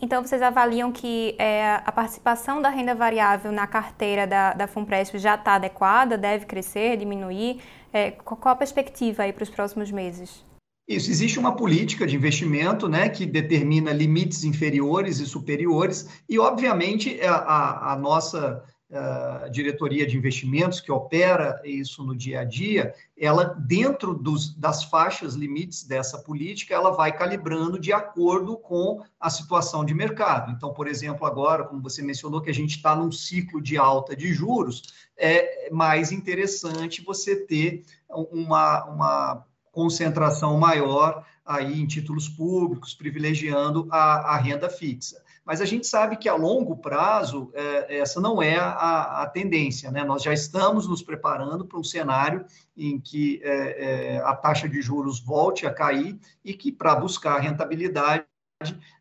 Então, 0.00 0.24
vocês 0.24 0.42
avaliam 0.42 0.90
que 0.90 1.36
é, 1.38 1.76
a 1.84 1.92
participação 1.92 2.60
da 2.60 2.68
renda 2.68 2.94
variável 2.94 3.52
na 3.52 3.66
carteira 3.66 4.26
da, 4.26 4.52
da 4.52 4.66
FUNPRESP 4.66 5.18
já 5.18 5.34
está 5.34 5.54
adequada, 5.54 6.18
deve 6.18 6.46
crescer, 6.46 6.96
diminuir? 6.96 7.62
É, 7.92 8.10
qual 8.10 8.52
a 8.52 8.56
perspectiva 8.56 9.22
aí 9.22 9.32
para 9.32 9.44
os 9.44 9.50
próximos 9.50 9.90
meses? 9.90 10.44
Isso, 10.86 11.10
existe 11.10 11.38
uma 11.38 11.56
política 11.56 12.06
de 12.06 12.14
investimento 12.14 12.88
né, 12.88 13.08
que 13.08 13.24
determina 13.24 13.92
limites 13.92 14.44
inferiores 14.44 15.18
e 15.18 15.26
superiores, 15.26 16.08
e, 16.28 16.38
obviamente, 16.38 17.20
a, 17.22 17.36
a, 17.36 17.92
a 17.92 17.96
nossa 17.96 18.62
a 18.94 19.48
diretoria 19.48 20.06
de 20.06 20.16
investimentos, 20.16 20.80
que 20.80 20.92
opera 20.92 21.60
isso 21.64 22.04
no 22.04 22.14
dia 22.14 22.40
a 22.40 22.44
dia, 22.44 22.94
ela, 23.18 23.44
dentro 23.44 24.14
dos, 24.14 24.54
das 24.54 24.84
faixas 24.84 25.34
limites 25.34 25.84
dessa 25.84 26.18
política, 26.18 26.74
ela 26.74 26.90
vai 26.90 27.10
calibrando 27.16 27.78
de 27.78 27.92
acordo 27.92 28.56
com 28.56 29.02
a 29.18 29.28
situação 29.30 29.84
de 29.84 29.92
mercado. 29.92 30.52
Então, 30.52 30.72
por 30.72 30.86
exemplo, 30.86 31.26
agora, 31.26 31.64
como 31.64 31.82
você 31.82 32.02
mencionou, 32.02 32.40
que 32.40 32.50
a 32.50 32.54
gente 32.54 32.76
está 32.76 32.94
num 32.94 33.10
ciclo 33.10 33.60
de 33.60 33.76
alta 33.76 34.14
de 34.14 34.32
juros, 34.32 34.82
é 35.16 35.68
mais 35.72 36.12
interessante 36.12 37.04
você 37.04 37.34
ter 37.34 37.84
uma, 38.08 38.84
uma 38.84 39.44
concentração 39.74 40.56
maior 40.56 41.24
aí 41.44 41.80
em 41.80 41.86
títulos 41.86 42.28
públicos, 42.28 42.94
privilegiando 42.94 43.86
a, 43.90 44.34
a 44.34 44.36
renda 44.38 44.70
fixa. 44.70 45.22
Mas 45.44 45.60
a 45.60 45.66
gente 45.66 45.86
sabe 45.86 46.16
que 46.16 46.26
a 46.26 46.34
longo 46.34 46.78
prazo 46.78 47.50
é, 47.52 47.98
essa 47.98 48.18
não 48.18 48.42
é 48.42 48.56
a, 48.56 49.22
a, 49.22 49.26
tendência, 49.26 49.90
né? 49.90 50.02
Nós 50.02 50.22
já 50.22 50.32
estamos 50.32 50.88
nos 50.88 51.02
preparando 51.02 51.66
para 51.66 51.78
um 51.78 51.84
cenário 51.84 52.46
em 52.74 52.98
que 52.98 53.42
é, 53.44 54.14
é, 54.14 54.18
a 54.24 54.34
taxa 54.34 54.66
de 54.66 54.80
juros 54.80 55.20
volte 55.20 55.66
a 55.66 55.74
cair 55.74 56.18
e 56.42 56.54
que 56.54 56.72
para 56.72 56.96
buscar 56.96 57.38
rentabilidade 57.40 58.24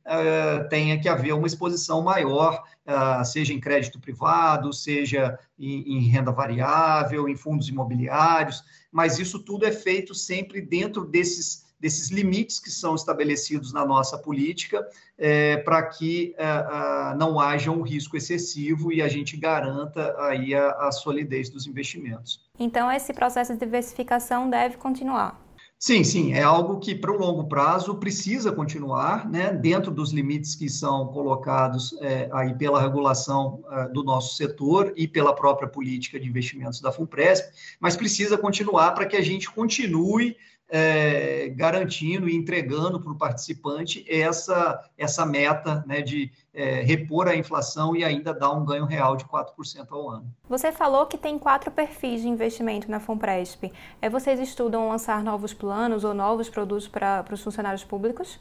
Uh, 0.05 0.67
tenha 0.67 0.99
que 0.99 1.07
haver 1.07 1.31
uma 1.33 1.47
exposição 1.47 2.01
maior, 2.01 2.61
uh, 2.85 3.23
seja 3.23 3.53
em 3.53 3.61
crédito 3.61 3.97
privado, 3.97 4.73
seja 4.73 5.39
em, 5.57 5.97
em, 5.97 6.09
renda 6.09 6.31
variável, 6.31 7.29
em 7.29 7.35
fundos 7.37 7.69
imobiliários, 7.69 8.61
mas 8.93 9.19
isso 9.19 9.39
tudo 9.39 9.65
é 9.65 9.71
feito 9.71 10.15
sempre 10.15 10.61
dentro 10.61 11.03
desses 11.03 11.63
desses 11.83 12.09
limites 12.09 12.61
que 12.61 12.71
são 12.71 12.95
estabelecidos 12.95 13.73
na 13.73 13.85
nossa 13.85 14.17
política, 14.17 14.87
é, 15.17 15.57
para 15.57 15.83
que 15.83 16.33
é, 16.37 17.13
não 17.17 17.37
haja 17.37 17.71
um 17.71 17.81
risco 17.81 18.15
excessivo 18.15 18.89
e 18.89 19.01
a 19.01 19.09
gente 19.09 19.35
garanta 19.35 20.15
aí 20.17 20.55
a, 20.55 20.69
a 20.87 20.91
solidez 20.93 21.49
dos 21.49 21.67
investimentos. 21.67 22.39
Então, 22.57 22.89
esse 22.89 23.11
processo 23.11 23.51
de 23.51 23.59
diversificação 23.59 24.49
deve 24.49 24.77
continuar. 24.77 25.42
Sim, 25.85 26.01
sim, 26.01 26.31
é 26.31 26.41
algo 26.41 26.79
que 26.79 26.95
para 26.95 27.11
o 27.11 27.17
longo 27.17 27.43
prazo 27.43 27.95
precisa 27.95 28.53
continuar, 28.53 29.29
né, 29.29 29.51
dentro 29.51 29.91
dos 29.91 30.13
limites 30.13 30.55
que 30.55 30.69
são 30.69 31.07
colocados 31.07 31.93
é, 31.99 32.29
aí 32.31 32.53
pela 32.53 32.81
regulação 32.81 33.61
é, 33.69 33.89
do 33.89 34.01
nosso 34.01 34.37
setor 34.37 34.93
e 34.95 35.09
pela 35.09 35.35
própria 35.35 35.67
política 35.67 36.17
de 36.17 36.25
investimentos 36.25 36.79
da 36.79 36.89
FUNPRESP, 36.89 37.51
mas 37.81 37.97
precisa 37.97 38.37
continuar 38.37 38.93
para 38.93 39.05
que 39.05 39.17
a 39.17 39.21
gente 39.21 39.51
continue 39.51 40.37
é, 40.69 41.49
garantindo 41.49 42.27
e 42.27 42.35
entregando 42.35 42.99
para 42.99 43.11
o 43.11 43.17
participante 43.17 44.05
essa, 44.09 44.83
essa 44.97 45.25
meta 45.25 45.83
né, 45.87 46.01
de 46.01 46.31
é, 46.53 46.81
repor 46.81 47.27
a 47.27 47.35
inflação 47.35 47.95
e 47.95 48.03
ainda 48.03 48.33
dar 48.33 48.51
um 48.51 48.65
ganho 48.65 48.85
real 48.85 49.15
de 49.15 49.25
4% 49.25 49.87
ao 49.91 50.09
ano. 50.09 50.33
Você 50.49 50.71
falou 50.71 51.05
que 51.05 51.17
tem 51.17 51.37
quatro 51.37 51.71
perfis 51.71 52.21
de 52.21 52.27
investimento 52.27 52.89
na 52.89 52.99
FUNPRESP. 52.99 53.71
É, 54.01 54.09
vocês 54.09 54.39
estudam 54.39 54.89
lançar 54.89 55.23
novos 55.23 55.53
planos 55.53 56.03
ou 56.03 56.13
novos 56.13 56.49
produtos 56.49 56.87
para, 56.87 57.25
os 57.31 57.41
funcionários 57.41 57.83
públicos? 57.83 58.39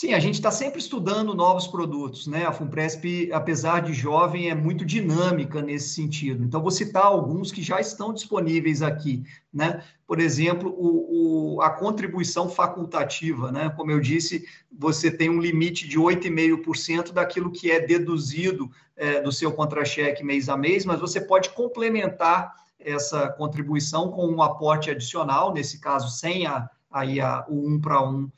Sim, 0.00 0.14
a 0.14 0.20
gente 0.20 0.34
está 0.34 0.52
sempre 0.52 0.78
estudando 0.78 1.34
novos 1.34 1.66
produtos, 1.66 2.28
né? 2.28 2.46
A 2.46 2.52
FUNPRESP, 2.52 3.32
apesar 3.32 3.80
de 3.80 3.92
jovem, 3.92 4.48
é 4.48 4.54
muito 4.54 4.84
dinâmica 4.84 5.60
nesse 5.60 5.88
sentido. 5.88 6.44
Então, 6.44 6.62
vou 6.62 6.70
citar 6.70 7.02
alguns 7.02 7.50
que 7.50 7.60
já 7.60 7.80
estão 7.80 8.12
disponíveis 8.12 8.80
aqui, 8.80 9.24
né? 9.52 9.82
Por 10.06 10.20
exemplo, 10.20 10.70
o, 10.70 11.56
o, 11.56 11.62
a 11.62 11.70
contribuição 11.70 12.48
facultativa, 12.48 13.50
né? 13.50 13.70
Como 13.70 13.90
eu 13.90 13.98
disse, 13.98 14.46
você 14.70 15.10
tem 15.10 15.28
um 15.28 15.40
limite 15.40 15.88
de 15.88 15.98
8,5% 15.98 17.10
daquilo 17.10 17.50
que 17.50 17.68
é 17.68 17.84
deduzido 17.84 18.70
é, 18.96 19.20
do 19.20 19.32
seu 19.32 19.50
contra-cheque 19.50 20.22
mês 20.22 20.48
a 20.48 20.56
mês, 20.56 20.86
mas 20.86 21.00
você 21.00 21.20
pode 21.20 21.50
complementar 21.50 22.54
essa 22.78 23.30
contribuição 23.30 24.12
com 24.12 24.28
um 24.28 24.42
aporte 24.42 24.92
adicional, 24.92 25.52
nesse 25.52 25.80
caso, 25.80 26.08
sem 26.08 26.46
a, 26.46 26.70
aí 26.88 27.20
a, 27.20 27.44
o 27.48 27.68
um 27.68 27.80
para 27.80 28.00
um 28.00 28.30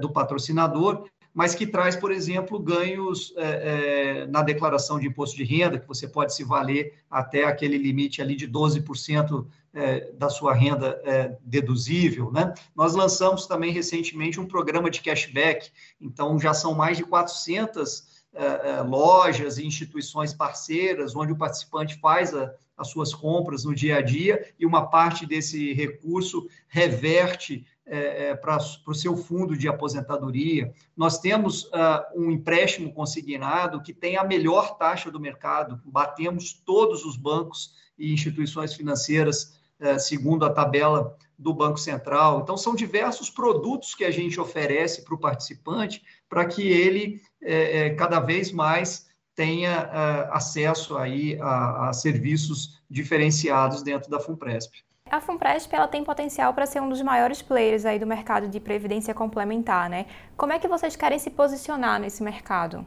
do 0.00 0.10
patrocinador, 0.10 1.06
mas 1.36 1.54
que 1.54 1.66
traz, 1.66 1.94
por 1.94 2.10
exemplo, 2.10 2.58
ganhos 2.58 3.34
é, 3.36 4.22
é, 4.22 4.26
na 4.26 4.40
declaração 4.40 4.98
de 4.98 5.06
imposto 5.06 5.36
de 5.36 5.44
renda, 5.44 5.78
que 5.78 5.86
você 5.86 6.08
pode 6.08 6.34
se 6.34 6.42
valer 6.42 6.94
até 7.10 7.44
aquele 7.44 7.76
limite 7.76 8.22
ali 8.22 8.34
de 8.34 8.48
12% 8.48 9.46
é, 9.74 10.12
da 10.12 10.30
sua 10.30 10.54
renda 10.54 10.98
é, 11.04 11.36
deduzível. 11.42 12.32
Né? 12.32 12.54
Nós 12.74 12.94
lançamos 12.94 13.46
também 13.46 13.70
recentemente 13.70 14.40
um 14.40 14.46
programa 14.46 14.88
de 14.88 15.02
cashback, 15.02 15.70
então 16.00 16.40
já 16.40 16.54
são 16.54 16.72
mais 16.72 16.96
de 16.96 17.04
400 17.04 18.24
é, 18.32 18.80
lojas 18.80 19.58
e 19.58 19.66
instituições 19.66 20.32
parceiras, 20.32 21.14
onde 21.14 21.32
o 21.32 21.36
participante 21.36 22.00
faz 22.00 22.34
a, 22.34 22.50
as 22.78 22.88
suas 22.88 23.14
compras 23.14 23.64
no 23.64 23.74
dia 23.74 23.98
a 23.98 24.00
dia 24.00 24.54
e 24.58 24.64
uma 24.64 24.86
parte 24.86 25.26
desse 25.26 25.74
recurso 25.74 26.48
reverte 26.66 27.66
é, 27.66 27.75
é 27.86 28.34
para 28.34 28.58
o 28.86 28.94
seu 28.94 29.16
fundo 29.16 29.56
de 29.56 29.68
aposentadoria. 29.68 30.72
Nós 30.96 31.18
temos 31.18 31.64
uh, 31.66 32.02
um 32.16 32.30
empréstimo 32.30 32.92
consignado 32.92 33.80
que 33.80 33.92
tem 33.92 34.16
a 34.16 34.24
melhor 34.24 34.76
taxa 34.76 35.10
do 35.10 35.20
mercado, 35.20 35.80
batemos 35.84 36.52
todos 36.52 37.04
os 37.04 37.16
bancos 37.16 37.74
e 37.96 38.12
instituições 38.12 38.74
financeiras, 38.74 39.56
uh, 39.80 39.98
segundo 40.00 40.44
a 40.44 40.50
tabela 40.50 41.16
do 41.38 41.52
Banco 41.52 41.78
Central. 41.78 42.40
Então, 42.40 42.56
são 42.56 42.74
diversos 42.74 43.30
produtos 43.30 43.94
que 43.94 44.04
a 44.04 44.10
gente 44.10 44.40
oferece 44.40 45.04
para 45.04 45.14
o 45.14 45.18
participante 45.18 46.02
para 46.28 46.44
que 46.46 46.66
ele 46.66 47.20
é, 47.42 47.86
é, 47.86 47.94
cada 47.94 48.18
vez 48.20 48.50
mais 48.50 49.06
tenha 49.34 49.84
uh, 49.84 50.32
acesso 50.32 50.96
aí 50.96 51.38
a, 51.40 51.90
a 51.90 51.92
serviços 51.92 52.80
diferenciados 52.88 53.82
dentro 53.82 54.10
da 54.10 54.18
FUNPRESP. 54.18 54.85
A 55.10 55.20
FUNPRESP 55.20 55.74
ela 55.74 55.86
tem 55.86 56.02
potencial 56.02 56.52
para 56.52 56.66
ser 56.66 56.80
um 56.82 56.88
dos 56.88 57.00
maiores 57.00 57.40
players 57.40 57.84
aí 57.84 57.98
do 57.98 58.06
mercado 58.06 58.48
de 58.48 58.58
previdência 58.58 59.14
complementar, 59.14 59.88
né? 59.88 60.06
Como 60.36 60.52
é 60.52 60.58
que 60.58 60.66
vocês 60.66 60.96
querem 60.96 61.18
se 61.18 61.30
posicionar 61.30 62.00
nesse 62.00 62.22
mercado? 62.22 62.84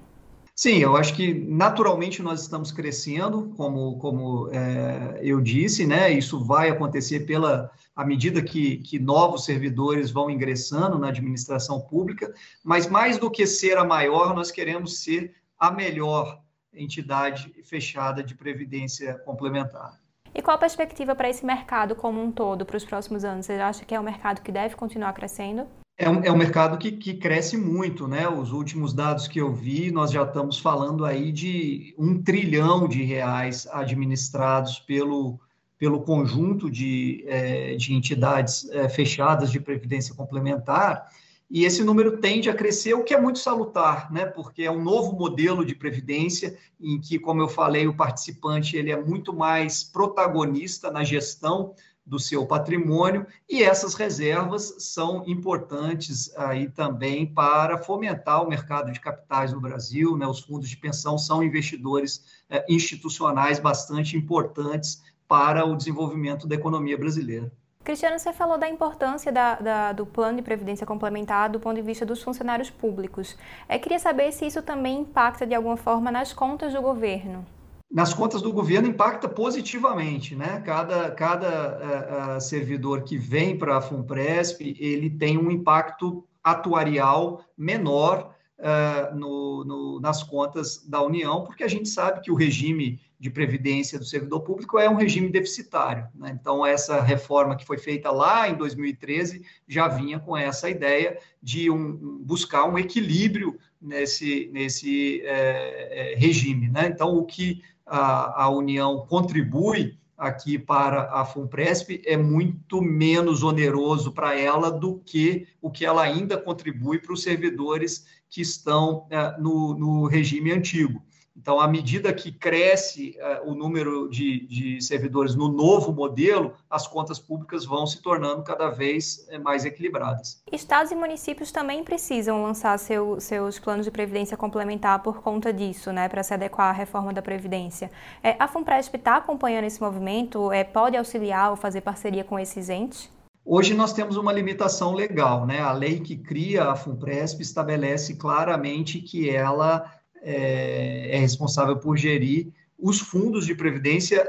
Sim, 0.53 0.79
eu 0.79 0.97
acho 0.97 1.13
que 1.15 1.33
naturalmente 1.33 2.21
nós 2.21 2.41
estamos 2.41 2.69
crescendo, 2.69 3.53
como, 3.55 3.97
como 3.97 4.49
é, 4.51 5.17
eu 5.23 5.39
disse, 5.39 5.87
né? 5.87 6.11
Isso 6.11 6.43
vai 6.43 6.69
acontecer 6.69 7.21
pela 7.21 7.71
à 7.95 8.03
medida 8.03 8.41
que, 8.41 8.77
que 8.77 8.99
novos 8.99 9.45
servidores 9.45 10.11
vão 10.11 10.29
ingressando 10.29 10.99
na 10.99 11.07
administração 11.07 11.79
pública, 11.79 12.33
mas 12.61 12.89
mais 12.89 13.17
do 13.17 13.31
que 13.31 13.47
ser 13.47 13.77
a 13.77 13.85
maior, 13.85 14.35
nós 14.35 14.51
queremos 14.51 15.01
ser 15.01 15.33
a 15.57 15.71
melhor 15.71 16.41
entidade 16.73 17.53
fechada 17.63 18.21
de 18.21 18.35
previdência 18.35 19.13
complementar. 19.19 19.97
E 20.39 20.41
qual 20.41 20.55
a 20.55 20.57
perspectiva 20.57 21.13
para 21.13 21.29
esse 21.29 21.45
mercado 21.45 21.93
como 21.97 22.23
um 22.23 22.31
todo 22.31 22.65
para 22.65 22.77
os 22.77 22.85
próximos 22.85 23.25
anos? 23.25 23.45
Você 23.45 23.55
acha 23.55 23.83
que 23.83 23.93
é 23.93 23.99
um 23.99 24.03
mercado 24.03 24.41
que 24.41 24.53
deve 24.53 24.73
continuar 24.73 25.11
crescendo? 25.11 25.67
É 25.97 26.09
um, 26.09 26.23
é 26.23 26.31
um 26.31 26.37
mercado 26.37 26.77
que, 26.77 26.93
que 26.93 27.15
cresce 27.15 27.57
muito, 27.57 28.07
né? 28.07 28.25
Os 28.25 28.53
últimos 28.53 28.93
dados 28.93 29.27
que 29.27 29.41
eu 29.41 29.53
vi, 29.53 29.91
nós 29.91 30.11
já 30.11 30.23
estamos 30.23 30.57
falando 30.57 31.03
aí 31.03 31.33
de 31.33 31.93
um 31.97 32.23
trilhão 32.23 32.87
de 32.87 33.03
reais 33.03 33.67
administrados 33.67 34.79
pelo, 34.79 35.37
pelo 35.77 35.99
conjunto 36.03 36.71
de, 36.71 37.25
é, 37.27 37.75
de 37.75 37.93
entidades 37.93 38.69
é, 38.69 38.87
fechadas 38.87 39.51
de 39.51 39.59
previdência 39.59 40.15
complementar 40.15 41.05
e 41.49 41.65
esse 41.65 41.83
número 41.83 42.17
tende 42.17 42.49
a 42.49 42.53
crescer, 42.53 42.93
o 42.93 43.03
que 43.03 43.13
é 43.13 43.19
muito 43.19 43.39
salutar, 43.39 44.11
né? 44.11 44.25
Porque 44.25 44.63
é 44.63 44.71
um 44.71 44.83
novo 44.83 45.13
modelo 45.13 45.65
de 45.65 45.73
previdência 45.73 46.57
em 46.79 47.01
que, 47.01 47.17
como 47.17 47.41
eu 47.41 47.47
falei, 47.47 47.87
o 47.87 47.95
participante 47.95 48.77
ele 48.77 48.91
é 48.91 49.01
muito 49.01 49.33
mais 49.33 49.83
protagonista 49.83 50.91
na 50.91 51.03
gestão 51.03 51.73
do 52.05 52.19
seu 52.19 52.45
patrimônio 52.45 53.25
e 53.47 53.63
essas 53.63 53.93
reservas 53.93 54.75
são 54.79 55.23
importantes 55.27 56.35
aí 56.35 56.67
também 56.67 57.25
para 57.25 57.77
fomentar 57.77 58.43
o 58.43 58.49
mercado 58.49 58.91
de 58.91 58.99
capitais 58.99 59.51
no 59.51 59.61
Brasil, 59.61 60.17
né? 60.17 60.27
Os 60.27 60.41
fundos 60.41 60.69
de 60.69 60.77
pensão 60.77 61.17
são 61.17 61.43
investidores 61.43 62.23
é, 62.49 62.63
institucionais 62.69 63.59
bastante 63.59 64.15
importantes 64.15 65.01
para 65.27 65.65
o 65.65 65.75
desenvolvimento 65.75 66.47
da 66.47 66.55
economia 66.55 66.97
brasileira. 66.97 67.51
Cristiano, 67.89 68.19
você 68.19 68.31
falou 68.31 68.55
da 68.55 68.69
importância 68.69 69.31
da, 69.31 69.55
da, 69.55 69.91
do 69.93 70.05
plano 70.05 70.37
de 70.37 70.43
previdência 70.43 70.85
complementar 70.85 71.49
do 71.49 71.59
ponto 71.59 71.75
de 71.75 71.81
vista 71.81 72.05
dos 72.05 72.21
funcionários 72.21 72.69
públicos. 72.69 73.35
Eu 73.67 73.79
queria 73.79 73.97
saber 73.97 74.31
se 74.31 74.45
isso 74.45 74.61
também 74.61 74.99
impacta 74.99 75.43
de 75.43 75.55
alguma 75.55 75.75
forma 75.75 76.11
nas 76.11 76.31
contas 76.31 76.71
do 76.71 76.83
governo. 76.83 77.43
Nas 77.91 78.13
contas 78.13 78.43
do 78.43 78.53
governo 78.53 78.87
impacta 78.87 79.27
positivamente, 79.27 80.35
né? 80.35 80.61
Cada, 80.63 81.09
cada 81.09 81.49
uh, 81.49 82.37
uh, 82.37 82.41
servidor 82.41 83.01
que 83.01 83.17
vem 83.17 83.57
para 83.57 83.77
a 83.77 83.81
FUNPRESP, 83.81 84.77
ele 84.79 85.09
tem 85.09 85.39
um 85.39 85.49
impacto 85.49 86.23
atuarial 86.43 87.43
menor 87.57 88.35
uh, 88.59 89.15
no, 89.15 89.63
no, 89.63 89.99
nas 89.99 90.21
contas 90.23 90.85
da 90.87 91.01
União, 91.01 91.43
porque 91.43 91.63
a 91.63 91.67
gente 91.67 91.89
sabe 91.89 92.21
que 92.21 92.31
o 92.31 92.35
regime 92.35 92.99
de 93.19 93.29
previdência 93.29 93.99
do 93.99 94.05
servidor 94.05 94.41
público 94.41 94.79
é 94.79 94.89
um 94.89 94.95
regime 94.95 95.29
deficitário. 95.29 96.07
Né? 96.15 96.37
Então, 96.39 96.65
essa 96.65 97.01
reforma 97.01 97.55
que 97.55 97.65
foi 97.65 97.77
feita 97.77 98.11
lá 98.11 98.47
em 98.47 98.55
2013 98.55 99.45
já 99.67 99.87
vinha 99.87 100.19
com 100.19 100.37
essa 100.37 100.69
ideia 100.69 101.17
de 101.41 101.69
um, 101.69 102.19
buscar 102.23 102.65
um 102.65 102.77
equilíbrio 102.77 103.59
nesse, 103.81 104.49
nesse 104.53 105.21
é, 105.25 106.15
regime. 106.17 106.69
Né? 106.69 106.87
Então, 106.87 107.17
o 107.17 107.25
que 107.25 107.61
a, 107.85 108.43
a 108.43 108.49
União 108.49 109.05
contribui 109.05 109.97
aqui 110.19 110.59
para 110.59 111.03
a 111.13 111.23
FUNPRESP 111.23 112.01
é 112.05 112.17
muito 112.17 112.81
menos 112.81 113.41
oneroso 113.41 114.11
para 114.11 114.37
ela 114.37 114.69
do 114.69 114.99
que 115.05 115.47
o 115.61 115.71
que 115.71 115.85
ela 115.85 116.03
ainda 116.03 116.37
contribui 116.37 116.99
para 116.99 117.13
os 117.13 117.23
servidores 117.23 118.05
que 118.29 118.41
estão 118.41 119.07
é, 119.09 119.37
no, 119.39 119.73
no 119.73 120.07
regime 120.07 120.51
antigo. 120.51 121.01
Então, 121.39 121.57
à 121.57 121.69
medida 121.69 122.11
que 122.11 122.33
cresce 122.33 123.17
uh, 123.17 123.49
o 123.49 123.55
número 123.55 124.09
de, 124.09 124.45
de, 124.45 124.81
servidores 124.81 125.35
no 125.35 125.47
novo 125.47 125.93
modelo, 125.93 126.53
as 126.69 126.85
contas 126.85 127.17
públicas 127.17 127.63
vão 127.63 127.87
se 127.87 128.01
tornando 128.01 128.43
cada 128.43 128.69
vez 128.69 129.25
eh, 129.29 129.39
mais 129.39 129.63
equilibradas. 129.63 130.43
Estados 130.51 130.91
e 130.91 130.95
municípios 130.95 131.49
também 131.49 131.81
precisam 131.81 132.43
lançar 132.43 132.77
seu, 132.77 133.21
seus 133.21 133.57
planos 133.57 133.85
de 133.85 133.91
previdência 133.91 134.35
complementar 134.35 135.01
por 135.01 135.21
conta 135.21 135.53
disso, 135.53 135.93
né, 135.93 136.09
para 136.09 136.23
se 136.23 136.33
adequar 136.33 136.69
à 136.69 136.73
reforma 136.73 137.13
da 137.13 137.21
Previdência. 137.21 137.89
É, 138.21 138.35
a 138.37 138.47
FUNPRESP 138.47 138.97
está 138.97 139.15
acompanhando 139.15 139.63
esse 139.63 139.81
movimento? 139.81 140.51
É, 140.51 140.65
pode 140.65 140.97
auxiliar 140.97 141.51
ou 141.51 141.55
fazer 141.55 141.79
parceria 141.79 142.23
com 142.25 142.37
esses 142.37 142.69
entes? 142.69 143.09
Hoje 143.45 143.73
nós 143.73 143.93
temos 143.93 144.17
uma 144.17 144.31
limitação 144.31 144.93
legal, 144.93 145.45
né? 145.45 145.59
A 145.59 145.71
lei 145.71 145.99
que 145.99 146.15
cria 146.15 146.65
a 146.65 146.75
FUNPRESP 146.75 147.41
estabelece 147.41 148.15
claramente 148.15 149.01
que 149.01 149.29
ela 149.29 149.91
é, 150.21 151.15
é 151.15 151.19
responsável 151.19 151.77
por 151.77 151.97
gerir 151.97 152.51
os 152.77 152.99
fundos 152.99 153.45
de 153.45 153.53
previdência 153.53 154.23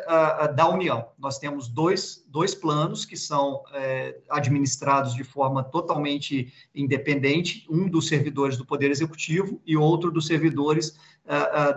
da 0.57 0.69
União. 0.69 1.07
Nós 1.17 1.39
temos 1.39 1.69
dois, 1.69 2.25
dois 2.27 2.53
planos 2.53 3.05
que 3.05 3.17
são 3.17 3.63
é, 3.73 4.19
administrados 4.29 5.15
de 5.15 5.23
forma 5.23 5.63
totalmente 5.63 6.53
independente, 6.75 7.65
um 7.71 7.89
dos 7.89 8.09
servidores 8.09 8.57
do 8.57 8.67
Poder 8.67 8.91
Executivo 8.91 9.61
e 9.65 9.77
outro 9.77 10.11
dos 10.11 10.27
servidores 10.27 10.99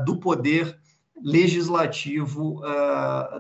do 0.04 0.18
Poder 0.18 0.76
Legislativo 1.22 2.60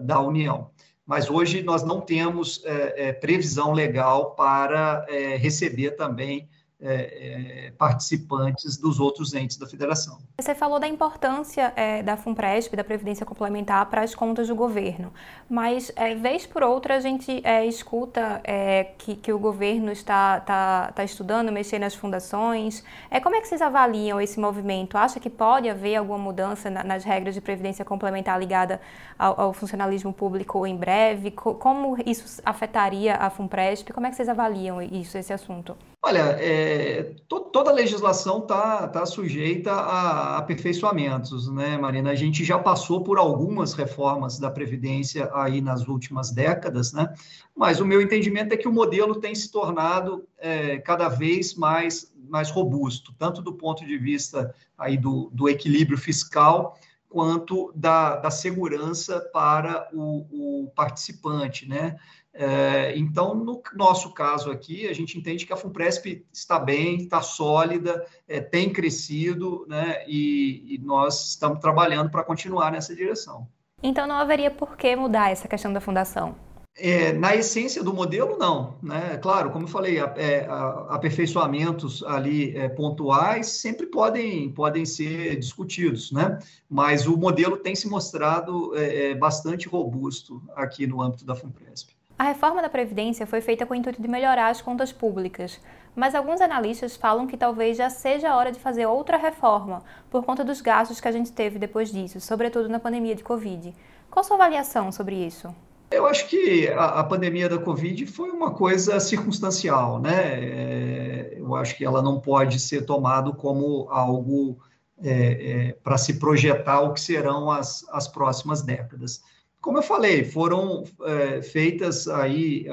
da 0.04 0.20
União. 0.22 0.70
Mas 1.06 1.30
hoje 1.30 1.62
nós 1.62 1.84
não 1.84 2.00
temos 2.00 2.64
é, 2.66 3.10
é, 3.10 3.14
previsão 3.14 3.74
legal 3.74 4.36
para 4.36 5.06
é, 5.10 5.36
receber 5.36 5.92
também 5.92 6.50
é, 6.84 7.68
é, 7.68 7.72
participantes 7.72 8.76
dos 8.78 9.00
outros 9.00 9.34
entes 9.34 9.56
da 9.56 9.66
federação. 9.66 10.20
Você 10.38 10.54
falou 10.54 10.80
da 10.80 10.88
importância 10.88 11.72
é, 11.78 12.04
da 12.04 12.18
FUNPRESP, 12.18 12.76
da 12.76 12.84
Previdência 12.84 13.26
Complementar, 13.26 13.86
para 13.86 14.02
as 14.02 14.14
contas 14.14 14.50
do 14.50 14.56
governo, 14.56 15.14
mas 15.50 15.92
é, 15.96 16.14
vez 16.14 16.46
por 16.46 16.62
outra 16.62 16.98
a 16.98 17.00
gente 17.00 17.42
é, 17.46 17.66
escuta 17.66 18.42
é, 18.44 18.84
que, 18.98 19.16
que, 19.16 19.32
o 19.32 19.40
governo 19.40 19.92
está, 19.92 20.40
está, 20.40 20.88
está 20.90 21.04
estudando 21.06 21.52
mexer 21.54 21.80
nas 21.80 21.96
fundações. 21.96 22.84
É, 23.10 23.22
como 23.22 23.36
é 23.36 23.42
que 23.42 23.48
vocês 23.48 23.62
avaliam 23.62 24.20
esse 24.20 24.38
movimento? 24.38 24.98
Acha 24.98 25.20
que 25.20 25.30
pode 25.30 25.70
haver 25.70 25.96
alguma 25.96 26.18
mudança 26.18 26.70
na, 26.70 26.84
nas 26.84 27.06
regras 27.06 27.34
de 27.34 27.40
Previdência 27.40 27.86
Complementar 27.86 28.38
ligada 28.38 28.82
ao, 29.18 29.40
ao 29.40 29.54
funcionalismo 29.54 30.12
público 30.12 30.68
em 30.68 30.76
breve? 30.76 31.32
Co 31.32 31.56
como 31.56 31.96
isso 32.06 32.42
afetaria 32.46 33.16
a 33.16 33.30
FUNPRESP? 33.30 33.94
Como 33.94 34.06
é 34.06 34.10
que 34.10 34.18
vocês 34.18 34.28
avaliam 34.28 34.82
isso, 34.82 35.18
esse 35.18 35.32
assunto? 35.32 35.78
Olha, 36.06 36.36
é, 36.38 37.16
to, 37.30 37.40
toda 37.40 37.72
a 37.72 37.74
legislação 37.74 38.40
está 38.40 38.90
tá 38.90 39.06
sujeita 39.06 39.72
a 39.72 40.38
aperfeiçoamentos, 40.38 41.50
né, 41.50 41.78
Marina? 41.78 42.12
A 42.12 42.16
gente 42.16 42.44
já 42.44 42.60
passou 42.60 43.02
por 43.06 43.18
algumas 43.18 43.72
reformas 43.72 44.38
da 44.38 44.52
Previdência 44.52 45.32
aí 45.34 45.62
nas 45.62 45.88
últimas 45.88 46.30
décadas, 46.30 46.92
né? 46.92 47.14
Mas 47.56 47.80
o 47.80 47.86
meu 47.86 48.02
entendimento 48.02 48.54
é 48.54 48.58
que 48.58 48.68
o 48.68 48.72
modelo 48.72 49.16
tem 49.16 49.34
se 49.34 49.50
tornado 49.50 50.28
é, 50.38 50.78
cada 50.80 51.08
vez 51.08 51.56
mais, 51.56 52.14
mais 52.28 52.52
robusto, 52.52 53.14
tanto 53.18 53.42
do 53.42 53.54
ponto 53.54 53.86
de 53.86 53.98
vista 53.98 54.54
aí 54.78 54.98
do, 54.98 55.30
do 55.32 55.48
equilíbrio 55.48 55.98
fiscal, 55.98 56.78
quanto 57.08 57.72
da, 57.74 58.18
da 58.18 58.30
segurança 58.30 59.22
para 59.32 59.88
o, 59.94 60.64
o 60.64 60.72
participante, 60.76 61.66
né? 61.66 61.96
É, 62.34 62.98
então, 62.98 63.36
no 63.36 63.62
nosso 63.76 64.12
caso 64.12 64.50
aqui, 64.50 64.88
a 64.88 64.94
gente 64.94 65.18
entende 65.18 65.46
que 65.46 65.54
a 65.54 65.58
FUNPRESP 65.58 66.26
está 66.34 66.58
bem, 66.58 66.98
está 66.98 67.22
sólida, 67.22 68.06
é, 68.28 68.42
tem 68.42 68.72
crescido, 68.72 69.66
né, 69.68 70.04
e, 70.08 70.76
e 70.76 70.78
nós 70.80 71.30
estamos 71.30 71.60
trabalhando 71.60 72.10
para 72.10 72.24
continuar 72.24 72.72
nessa 72.72 72.96
direção. 72.96 73.48
Então, 73.84 74.08
não 74.08 74.16
haveria 74.16 74.50
por 74.50 74.76
que 74.76 74.96
mudar 74.96 75.32
essa 75.32 75.48
questão 75.48 75.72
da 75.72 75.80
fundação? 75.80 76.36
É, 76.76 77.14
na 77.14 77.36
essência 77.36 77.84
do 77.84 77.94
modelo, 77.94 78.36
não. 78.38 78.78
Né? 78.82 79.18
Claro, 79.18 79.52
como 79.52 79.66
eu 79.66 79.70
falei, 79.70 80.00
é, 80.00 80.48
aperfeiçoamentos 80.90 82.04
ali 82.04 82.58
é, 82.58 82.68
pontuais 82.68 83.48
sempre 83.48 83.86
podem, 83.86 84.50
podem 84.52 84.84
ser 84.84 85.38
discutidos, 85.38 86.12
né? 86.12 86.40
mas 86.68 87.06
o 87.06 87.16
modelo 87.16 87.58
tem 87.58 87.76
se 87.76 87.88
mostrado 87.88 88.76
é, 88.76 89.12
é, 89.12 89.16
bastante 89.16 89.68
robusto 89.68 90.42
aqui 90.56 90.88
no 90.88 91.00
âmbito 91.00 91.24
da 91.26 91.36
FUNPRESP. 91.36 91.96
A 92.18 92.26
reforma 92.26 92.62
da 92.62 92.70
Previdência 92.70 93.26
foi 93.26 93.42
feita 93.42 93.66
com 93.66 93.74
o 93.74 93.78
intuito 93.78 94.02
de 94.02 94.08
melhorar 94.08 94.50
as 94.50 94.62
contas 94.62 94.92
públicas, 94.92 95.60
mas 95.96 96.14
alguns 96.14 96.42
analistas 96.42 96.96
falam 96.96 97.26
que 97.26 97.36
talvez 97.36 97.76
já 97.78 97.90
seja 97.90 98.30
a 98.30 98.38
hora 98.38 98.52
de 98.52 98.60
fazer 98.60 98.86
outra 98.86 99.18
reforma, 99.18 99.84
por 100.12 100.24
conta 100.24 100.44
dos 100.44 100.62
gastos 100.62 101.02
que 101.02 101.08
a 101.08 101.12
gente 101.12 101.32
teve 101.32 101.58
depois 101.58 101.92
disso, 101.92 102.22
sobretudo 102.22 102.70
na 102.70 102.80
pandemia 102.80 103.16
de 103.16 103.24
Covid. 103.24 103.74
Qual 104.12 104.22
a 104.22 104.24
sua 104.24 104.36
avaliação 104.36 104.92
sobre 104.92 105.16
isso? 105.16 105.54
Eu 105.90 106.08
acho 106.08 106.28
que 106.28 106.68
a, 106.70 107.00
a 107.00 107.04
pandemia 107.04 107.50
da 107.50 107.58
Covid 107.58 108.06
foi 108.06 108.30
uma 108.30 108.52
coisa 108.52 109.00
circunstancial, 109.00 110.00
né? 110.00 110.40
É, 110.40 111.34
eu 111.38 111.56
acho 111.56 111.76
que 111.76 111.84
ela 111.84 112.02
não 112.02 112.20
pode 112.20 112.60
ser 112.60 112.86
tomado 112.86 113.34
como 113.34 113.88
algo 113.90 114.58
é, 115.04 115.70
é, 115.70 115.72
para 115.84 115.98
se 115.98 116.20
projetar 116.20 116.82
o 116.82 116.94
que 116.94 117.02
serão 117.02 117.50
as, 117.52 117.86
as 117.90 118.08
próximas 118.08 118.62
décadas. 118.62 119.22
Como 119.64 119.78
eu 119.78 119.82
falei, 119.82 120.26
foram 120.26 120.84
é, 121.06 121.42
feitas 121.42 122.06
aí 122.10 122.66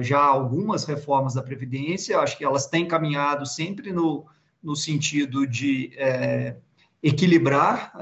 já 0.00 0.20
algumas 0.20 0.86
reformas 0.86 1.34
da 1.34 1.42
Previdência, 1.42 2.18
acho 2.18 2.38
que 2.38 2.42
elas 2.42 2.66
têm 2.66 2.88
caminhado 2.88 3.44
sempre 3.44 3.92
no, 3.92 4.24
no 4.62 4.74
sentido 4.74 5.46
de 5.46 5.92
é, 5.98 6.56
equilibrar 7.02 7.92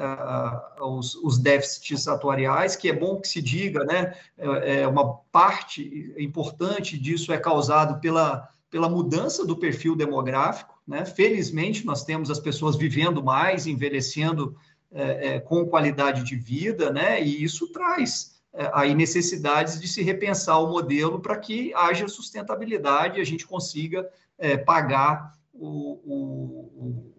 uh, 0.78 0.84
os, 0.86 1.16
os, 1.16 1.36
déficits 1.36 2.06
atuariais, 2.06 2.76
que 2.76 2.88
é 2.88 2.92
bom 2.92 3.20
que 3.20 3.26
se 3.26 3.42
diga, 3.42 3.82
né? 3.84 4.14
É, 4.38 4.82
é 4.82 4.88
uma 4.88 5.14
parte 5.32 6.14
importante 6.16 6.96
disso 6.96 7.32
é 7.32 7.38
causado 7.38 8.00
pela, 8.00 8.48
pela 8.70 8.88
mudança 8.88 9.44
do 9.44 9.56
perfil 9.56 9.96
demográfico, 9.96 10.80
né? 10.86 11.04
Felizmente, 11.04 11.84
nós 11.84 12.04
temos 12.04 12.30
as 12.30 12.38
pessoas 12.38 12.76
vivendo 12.76 13.20
mais, 13.20 13.66
envelhecendo 13.66 14.56
é, 14.92 15.34
é, 15.34 15.40
com 15.40 15.66
qualidade 15.66 16.22
de 16.22 16.36
vida, 16.36 16.90
né? 16.90 17.22
E 17.22 17.42
isso 17.42 17.70
traz 17.72 18.40
é, 18.54 18.70
aí 18.72 18.94
necessidades 18.94 19.80
de 19.80 19.86
se 19.86 20.02
repensar 20.02 20.58
o 20.58 20.68
modelo 20.68 21.20
para 21.20 21.36
que 21.36 21.72
haja 21.74 22.08
sustentabilidade 22.08 23.18
e 23.18 23.20
a 23.20 23.24
gente 23.24 23.46
consiga 23.46 24.08
é, 24.38 24.56
pagar 24.56 25.34
o, 25.52 26.00
o, 26.04 27.12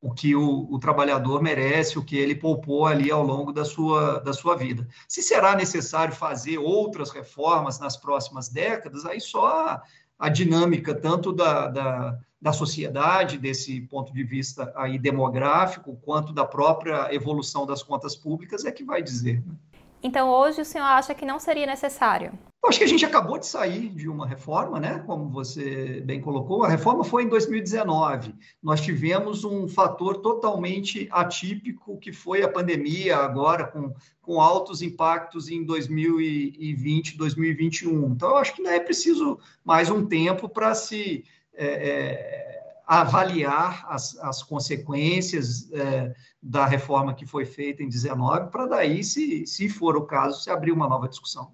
o 0.00 0.12
que 0.12 0.34
o, 0.34 0.66
o, 0.70 0.78
trabalhador 0.78 1.42
merece, 1.42 1.98
o 1.98 2.04
que 2.04 2.16
ele 2.16 2.34
poupou 2.34 2.86
ali 2.86 3.10
ao 3.10 3.22
longo 3.22 3.52
da 3.52 3.64
sua, 3.64 4.18
da 4.20 4.32
sua 4.32 4.56
vida. 4.56 4.86
Se 5.08 5.22
será 5.22 5.54
necessário 5.54 6.14
fazer 6.14 6.58
outras 6.58 7.10
reformas 7.10 7.78
nas 7.78 7.96
próximas 7.96 8.48
décadas, 8.48 9.04
aí 9.04 9.20
só 9.20 9.80
a, 10.18 10.28
dinâmica 10.28 10.94
tanto 10.94 11.32
da, 11.32 11.68
da 11.68 12.18
da 12.44 12.52
sociedade, 12.52 13.38
desse 13.38 13.80
ponto 13.80 14.12
de 14.12 14.22
vista 14.22 14.70
aí 14.76 14.98
demográfico, 14.98 15.96
quanto 16.02 16.30
da 16.30 16.44
própria 16.44 17.08
evolução 17.10 17.64
das 17.64 17.82
contas 17.82 18.14
públicas, 18.14 18.66
é 18.66 18.70
que 18.70 18.84
vai 18.84 19.02
dizer. 19.02 19.42
Né? 19.46 19.54
Então, 20.02 20.28
hoje 20.28 20.60
o 20.60 20.64
senhor 20.64 20.84
acha 20.84 21.14
que 21.14 21.24
não 21.24 21.38
seria 21.38 21.64
necessário? 21.64 22.38
Acho 22.66 22.78
que 22.78 22.84
a 22.84 22.88
gente 22.88 23.04
acabou 23.04 23.38
de 23.38 23.46
sair 23.46 23.88
de 23.90 24.08
uma 24.08 24.26
reforma, 24.26 24.80
né? 24.80 25.02
Como 25.06 25.28
você 25.28 26.00
bem 26.00 26.20
colocou, 26.20 26.64
a 26.64 26.68
reforma 26.68 27.04
foi 27.04 27.24
em 27.24 27.28
2019. 27.28 28.34
Nós 28.62 28.80
tivemos 28.80 29.44
um 29.44 29.68
fator 29.68 30.18
totalmente 30.18 31.06
atípico, 31.10 31.98
que 31.98 32.12
foi 32.12 32.42
a 32.42 32.48
pandemia, 32.48 33.18
agora 33.18 33.66
com, 33.66 33.92
com 34.22 34.40
altos 34.40 34.82
impactos 34.82 35.50
em 35.50 35.64
2020, 35.64 37.18
2021. 37.18 38.12
Então, 38.12 38.36
acho 38.36 38.54
que 38.54 38.66
é 38.66 38.80
preciso 38.80 39.38
mais 39.64 39.90
um 39.90 40.06
tempo 40.06 40.48
para 40.48 40.74
se. 40.74 41.24
É, 41.56 41.66
é, 41.66 42.54
avaliar 42.86 43.86
as, 43.88 44.16
as 44.18 44.42
consequências 44.42 45.72
é, 45.72 46.14
da 46.42 46.66
reforma 46.66 47.14
que 47.14 47.24
foi 47.24 47.46
feita 47.46 47.82
em 47.82 47.88
19, 47.88 48.50
para 48.50 48.66
daí, 48.66 49.02
se, 49.02 49.46
se 49.46 49.70
for 49.70 49.96
o 49.96 50.04
caso, 50.04 50.42
se 50.42 50.50
abrir 50.50 50.70
uma 50.70 50.88
nova 50.88 51.08
discussão. 51.08 51.50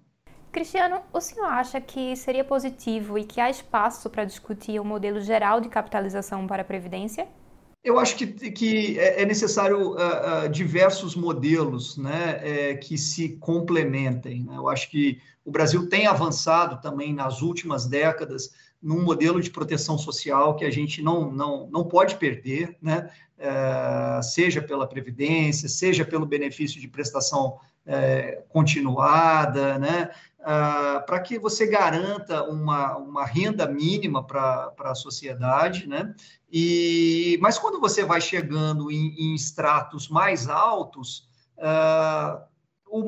Cristiano, 0.51 1.01
o 1.13 1.21
senhor 1.21 1.45
acha 1.45 1.79
que 1.79 2.15
seria 2.15 2.43
positivo 2.43 3.17
e 3.17 3.23
que 3.23 3.39
há 3.39 3.49
espaço 3.49 4.09
para 4.09 4.25
discutir 4.25 4.79
o 4.79 4.83
um 4.83 4.85
modelo 4.85 5.21
geral 5.21 5.61
de 5.61 5.69
capitalização 5.69 6.45
para 6.45 6.61
a 6.61 6.65
Previdência? 6.65 7.27
Eu 7.83 7.97
acho 7.97 8.15
que, 8.15 8.27
que 8.51 8.99
é, 8.99 9.21
é 9.21 9.25
necessário 9.25 9.93
uh, 9.93 10.45
uh, 10.45 10.49
diversos 10.49 11.15
modelos 11.15 11.97
né, 11.97 12.39
é, 12.43 12.75
que 12.75 12.97
se 12.97 13.29
complementem. 13.37 14.43
Né? 14.43 14.55
Eu 14.55 14.67
acho 14.69 14.89
que 14.91 15.19
o 15.43 15.51
Brasil 15.51 15.89
tem 15.89 16.05
avançado 16.05 16.79
também 16.81 17.13
nas 17.13 17.41
últimas 17.41 17.87
décadas 17.87 18.53
num 18.81 19.01
modelo 19.03 19.41
de 19.41 19.49
proteção 19.49 19.97
social 19.97 20.55
que 20.55 20.65
a 20.65 20.71
gente 20.71 21.01
não, 21.01 21.31
não, 21.31 21.67
não 21.71 21.83
pode 21.83 22.15
perder, 22.15 22.77
né? 22.81 23.09
É, 23.37 24.21
seja 24.21 24.61
pela 24.61 24.87
Previdência, 24.87 25.69
seja 25.69 26.05
pelo 26.05 26.25
benefício 26.25 26.79
de 26.79 26.87
prestação 26.87 27.59
é, 27.85 28.43
continuada, 28.49 29.77
né? 29.77 30.11
Uh, 30.39 31.05
para 31.05 31.19
que 31.19 31.37
você 31.37 31.67
garanta 31.67 32.43
uma, 32.45 32.97
uma 32.97 33.25
renda 33.25 33.67
mínima 33.67 34.25
para 34.25 34.73
a 34.79 34.95
sociedade, 34.95 35.87
né? 35.87 36.15
E, 36.51 37.37
mas 37.41 37.59
quando 37.59 37.79
você 37.79 38.03
vai 38.03 38.19
chegando 38.19 38.91
em, 38.91 39.13
em 39.19 39.35
estratos 39.35 40.09
mais 40.09 40.49
altos, 40.49 41.29
uh, 41.57 42.41
o 42.89 43.03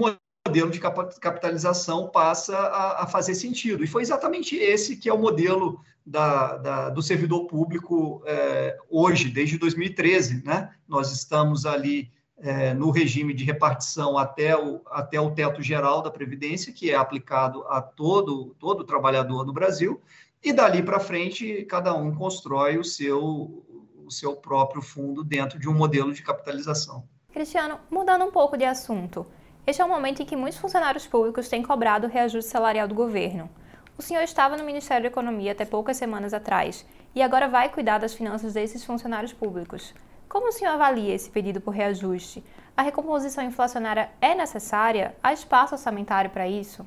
modelo 0.48 0.70
de 0.70 0.80
capitalização 0.80 2.10
passa 2.10 2.56
a, 2.56 3.04
a, 3.04 3.08
fazer 3.08 3.34
sentido. 3.34 3.84
E 3.84 3.88
foi 3.88 4.04
exatamente 4.04 4.56
esse 4.56 4.96
que 4.98 5.10
é 5.10 5.14
o 5.14 5.18
modelo 5.18 5.80
da, 6.06 6.58
da, 6.58 6.90
do 6.90 7.02
servidor 7.02 7.48
público 7.48 8.22
é, 8.28 8.78
hoje, 8.90 9.30
desde 9.30 9.58
2013. 9.58 10.44
Né? 10.46 10.70
Nós 10.88 11.12
estamos 11.12 11.66
ali 11.66 12.12
é, 12.44 12.74
no 12.74 12.92
regime 12.92 13.34
de 13.34 13.46
repartição 13.46 14.18
até 14.18 14.56
o, 14.56 14.82
até 14.92 15.20
o 15.20 15.32
teto 15.32 15.62
geral 15.62 16.02
da 16.02 16.12
Previdência, 16.12 16.74
que 16.74 16.92
é 16.92 16.96
aplicado 16.96 17.66
a 17.70 17.82
todo, 17.82 18.54
todo 18.60 18.84
trabalhador 18.84 19.46
no 19.46 19.54
Brasil, 19.54 20.02
e 20.44 20.52
dali 20.52 20.84
para 20.84 21.00
frente 21.00 21.64
cada 21.64 21.96
um 21.96 22.14
constrói 22.14 22.78
o 22.78 22.84
seu, 22.84 23.64
o 24.06 24.12
seu 24.12 24.36
próprio 24.36 24.82
fundo 24.82 25.24
dentro 25.24 25.58
de 25.58 25.70
um 25.70 25.74
modelo 25.74 26.14
de 26.14 26.22
capitalização. 26.22 27.08
Cristiano, 27.32 27.80
mudando 27.90 28.26
um 28.26 28.32
pouco 28.32 28.58
de 28.58 28.66
assunto, 28.66 29.26
este 29.66 29.82
é 29.82 29.86
o 29.86 29.90
momento 29.90 30.22
em 30.22 30.26
que 30.26 30.36
muitos 30.36 30.60
funcionários 30.60 31.08
públicos 31.08 31.48
têm 31.48 31.64
cobrado 31.64 32.08
o 32.08 32.10
reajuste 32.10 32.52
salarial 32.52 32.90
do 32.90 32.94
governo. 32.94 33.50
O 33.98 34.02
senhor 34.02 34.22
estava 34.22 34.58
no 34.58 34.66
Ministério 34.66 35.04
da 35.04 35.08
Economia 35.08 35.54
até 35.54 35.64
poucas 35.64 35.96
semanas 35.96 36.34
atrás 36.34 36.86
e 37.16 37.22
agora 37.22 37.48
vai 37.48 37.70
cuidar 37.70 38.00
das 38.00 38.14
finanças 38.14 38.54
desses 38.54 38.84
funcionários 38.84 39.32
públicos. 39.32 39.94
Como 40.34 40.48
o 40.48 40.52
senhor 40.52 40.72
avalia 40.72 41.14
esse 41.14 41.30
pedido 41.30 41.62
por 41.62 41.70
reajuste? 41.76 42.44
A 42.76 42.82
recomposição 42.82 43.44
inflacionária 43.44 44.10
é 44.20 44.34
necessária? 44.34 45.16
Há 45.22 45.32
espaço 45.32 45.76
orçamentário 45.76 46.32
para 46.32 46.50
isso? 46.50 46.84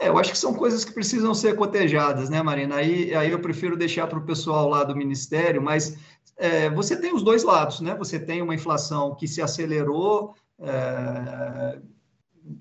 É, 0.00 0.08
eu 0.08 0.18
acho 0.18 0.32
que 0.32 0.36
são 0.36 0.52
coisas 0.52 0.84
que 0.84 0.90
precisam 0.90 1.32
ser 1.32 1.54
cotejadas, 1.54 2.28
né, 2.28 2.42
Marina? 2.42 2.74
Aí, 2.74 3.14
aí 3.14 3.30
eu 3.30 3.38
prefiro 3.38 3.76
deixar 3.76 4.08
para 4.08 4.18
o 4.18 4.24
pessoal 4.24 4.68
lá 4.68 4.82
do 4.82 4.96
Ministério, 4.96 5.62
mas 5.62 5.96
é, 6.36 6.68
você 6.70 7.00
tem 7.00 7.14
os 7.14 7.22
dois 7.22 7.44
lados, 7.44 7.80
né? 7.80 7.94
Você 7.94 8.18
tem 8.18 8.42
uma 8.42 8.56
inflação 8.56 9.14
que 9.14 9.28
se 9.28 9.40
acelerou, 9.40 10.34
é, 10.60 11.78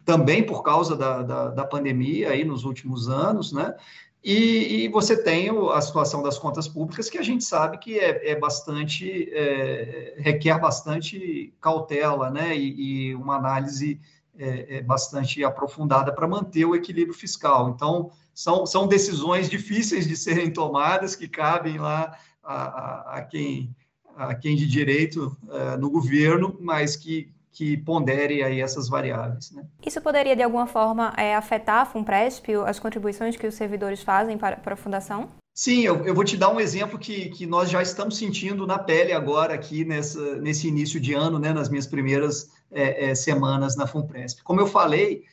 também 0.06 0.45
por 0.45 0.62
causa 0.62 0.95
da, 0.95 1.23
da, 1.23 1.47
da, 1.47 1.65
pandemia 1.65 2.30
aí 2.30 2.43
nos 2.43 2.63
últimos 2.63 3.10
anos, 3.10 3.52
né? 3.52 3.76
E, 4.23 4.86
e, 4.86 4.88
você 4.89 5.21
tem 5.21 5.49
a 5.71 5.80
situação 5.80 6.21
das 6.21 6.38
contas 6.38 6.67
públicas, 6.67 7.10
que 7.10 7.17
a 7.17 7.23
gente 7.23 7.43
sabe 7.43 7.77
que 7.77 7.97
é, 7.97 8.32
é 8.32 8.36
bastante, 8.36 9.30
é, 9.32 10.15
requer 10.17 10.60
bastante 10.60 11.53
cautela, 11.62 12.30
né? 12.30 12.58
E, 12.58 13.10
e 13.10 13.15
uma 13.15 13.36
análise 13.38 14.01
é, 14.38 14.77
é 14.77 14.82
bastante 14.82 15.43
aprofundada 15.43 16.12
para 16.12 16.27
manter 16.27 16.65
o 16.65 16.75
equilíbrio 16.75 17.13
fiscal. 17.13 17.69
Então, 17.69 18.12
são, 18.34 18.65
são 18.65 18.88
decisões 18.88 19.49
difíceis 19.49 20.08
de 20.08 20.15
serem 20.15 20.51
tomadas, 20.51 21.15
que 21.15 21.27
cabem 21.27 21.77
lá 21.77 22.17
a, 22.43 22.53
a, 22.53 23.17
a 23.17 23.21
quem, 23.21 23.75
a 24.15 24.36
quem 24.36 24.56
de 24.56 24.67
direito 24.67 25.36
é, 25.49 25.77
no 25.77 25.89
governo, 25.89 26.58
mas 26.60 26.95
que 26.95 27.32
que 27.51 27.77
pondere 27.77 28.43
aí 28.43 28.62
essas 28.62 28.88
variáveis. 28.88 29.51
Né? 29.51 29.63
Isso 29.86 29.99
poderia, 30.01 30.36
de 30.36 30.43
alguma 30.43 30.67
forma, 30.67 31.13
é, 31.17 31.36
afetar 31.36 31.81
a 31.81 31.86
FUNPRESP, 31.86 32.53
as 32.65 32.79
contribuições 32.79 33.36
que 33.36 33.47
os 33.47 33.55
servidores 33.55 34.03
fazem 34.03 34.38
para, 34.38 34.57
para 34.57 34.73
a 34.73 34.77
Fundação? 34.77 35.29
Sim, 35.53 35.81
eu, 35.81 36.05
eu, 36.05 36.13
vou 36.13 36.23
te 36.23 36.38
dar 36.38 36.49
um 36.49 36.60
exemplo 36.60 36.99
que, 36.99 37.29
que 37.29 37.47
nós 37.47 37.69
já 37.69 37.81
estamos 37.81 38.15
sentindo 38.15 38.67
na 38.67 38.77
pele 38.77 39.12
agora 39.12 39.55
aqui 39.55 39.83
nessa, 39.83 40.36
nesse 40.36 40.67
início 40.67 40.99
de 40.99 41.15
ano, 41.15 41.39
né, 41.39 41.51
nas 41.51 41.67
minhas 41.67 41.88
primeiras 41.88 42.51
é, 42.71 43.10
é, 43.10 43.15
semanas 43.15 43.75
na 43.75 43.88
FUNPRESP. 43.88 44.43
Como 44.43 44.62
eu 44.62 44.67
falei, 44.67 45.23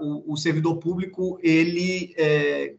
o, 0.00 0.32
o, 0.32 0.36
servidor 0.38 0.78
público, 0.78 1.38
ele 1.42 2.14
é, 2.16 2.74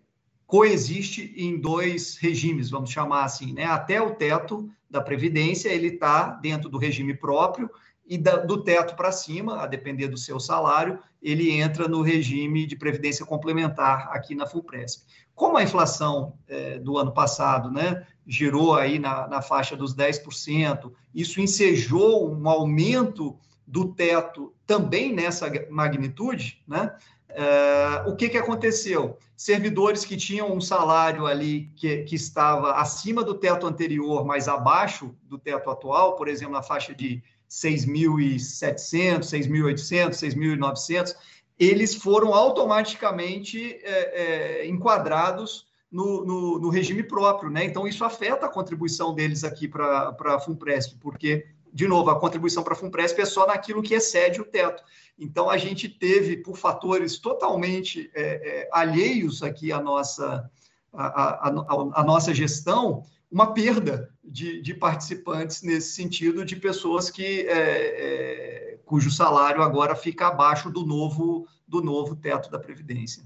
coexiste 0.47 1.33
em 1.37 1.59
dois 1.59 2.17
regimes, 2.17 2.69
vamos 2.69 2.89
chamar 2.89 3.25
assim, 3.25 3.53
né? 3.53 3.65
Até 3.65 4.01
o 4.01 4.15
teto 4.15 4.67
da 4.89 5.01
Previdência, 5.01 5.69
ele 5.69 5.89
está 5.89 6.29
dentro 6.29 6.69
do 6.69 6.77
regime 6.77 7.13
próprio, 7.13 7.69
e 8.07 8.17
da, 8.17 8.37
do 8.37 8.63
teto 8.63 8.95
para 8.95 9.11
cima, 9.11 9.61
a 9.61 9.67
depender 9.67 10.07
do 10.07 10.17
seu 10.17 10.39
salário, 10.39 10.99
ele 11.21 11.51
entra 11.51 11.87
no 11.87 12.01
regime 12.01 12.65
de 12.65 12.75
previdência 12.75 13.25
complementar 13.25 14.09
aqui 14.11 14.33
na 14.33 14.47
FUPRESP. 14.47 15.03
Como 15.35 15.57
a 15.57 15.63
inflação 15.63 16.33
é, 16.47 16.79
do 16.79 16.97
ano 16.97 17.11
passado 17.11 17.69
né, 17.69 18.05
girou 18.25 18.75
aí 18.75 18.97
na, 18.97 19.27
na 19.27 19.41
faixa 19.41 19.75
dos 19.75 19.95
10%, 19.95 20.91
isso 21.13 21.41
ensejou 21.41 22.31
um 22.31 22.47
aumento 22.47 23.37
do 23.65 23.93
teto 23.93 24.53
também 24.65 25.13
nessa 25.13 25.51
magnitude, 25.69 26.63
né? 26.67 26.95
É, 27.29 28.03
o 28.07 28.15
que, 28.15 28.29
que 28.29 28.37
aconteceu? 28.37 29.17
Servidores 29.35 30.03
que 30.03 30.17
tinham 30.17 30.51
um 30.51 30.61
salário 30.61 31.27
ali 31.27 31.69
que, 31.75 32.03
que 32.03 32.15
estava 32.15 32.71
acima 32.71 33.23
do 33.23 33.35
teto 33.35 33.67
anterior, 33.67 34.25
mas 34.25 34.47
abaixo 34.47 35.13
do 35.21 35.37
teto 35.37 35.69
atual, 35.69 36.15
por 36.15 36.27
exemplo, 36.27 36.53
na 36.53 36.63
faixa 36.63 36.95
de 36.95 37.21
6.700, 37.49 39.19
6.800, 39.19 40.11
6.900, 40.11 41.15
eles 41.59 41.95
foram 41.95 42.33
automaticamente 42.33 43.79
é, 43.83 44.61
é, 44.61 44.67
enquadrados 44.67 45.65
no, 45.91 46.23
no, 46.25 46.59
no, 46.59 46.69
regime 46.69 47.01
próprio, 47.01 47.49
né? 47.49 47.63
Então, 47.63 47.87
isso 47.87 48.03
afeta 48.03 48.45
a 48.45 48.49
contribuição 48.49 49.15
deles 49.15 49.43
aqui 49.43 49.67
para 49.67 50.15
a 50.19 50.39
FUNPRESP, 50.39 50.97
porque, 50.99 51.47
de 51.73 51.87
novo, 51.87 52.09
a 52.09 52.19
contribuição 52.19 52.61
para 52.61 52.73
a 52.73 52.75
FUNPRESP 52.75 53.21
é 53.21 53.25
só 53.25 53.47
naquilo 53.47 53.81
que 53.81 53.93
excede 53.93 54.41
o 54.41 54.45
teto. 54.45 54.83
Então, 55.17 55.49
a 55.49 55.57
gente 55.57 55.87
teve, 55.87 56.37
por 56.37 56.57
fatores 56.57 57.17
totalmente 57.17 58.11
é, 58.13 58.65
é 58.65 58.69
alheios 58.71 59.41
aqui 59.41 59.71
à 59.71 59.81
nossa, 59.81 60.49
à, 60.93 61.47
à, 61.47 62.01
à 62.01 62.03
nossa 62.03 62.33
gestão, 62.33 63.03
uma 63.31 63.53
perda 63.53 64.09
de, 64.23 64.61
de, 64.61 64.73
participantes 64.73 65.61
nesse 65.61 65.93
sentido, 65.93 66.45
de 66.45 66.55
pessoas 66.55 67.09
que 67.09 67.41
é, 67.41 67.51
é, 67.51 68.79
cujo 68.85 69.11
salário 69.11 69.61
agora 69.61 69.95
fica 69.95 70.27
abaixo 70.27 70.69
do 70.69 70.85
novo, 70.85 71.45
do 71.67 71.81
novo 71.81 72.15
teto 72.15 72.49
da 72.49 72.59
Previdência. 72.59 73.23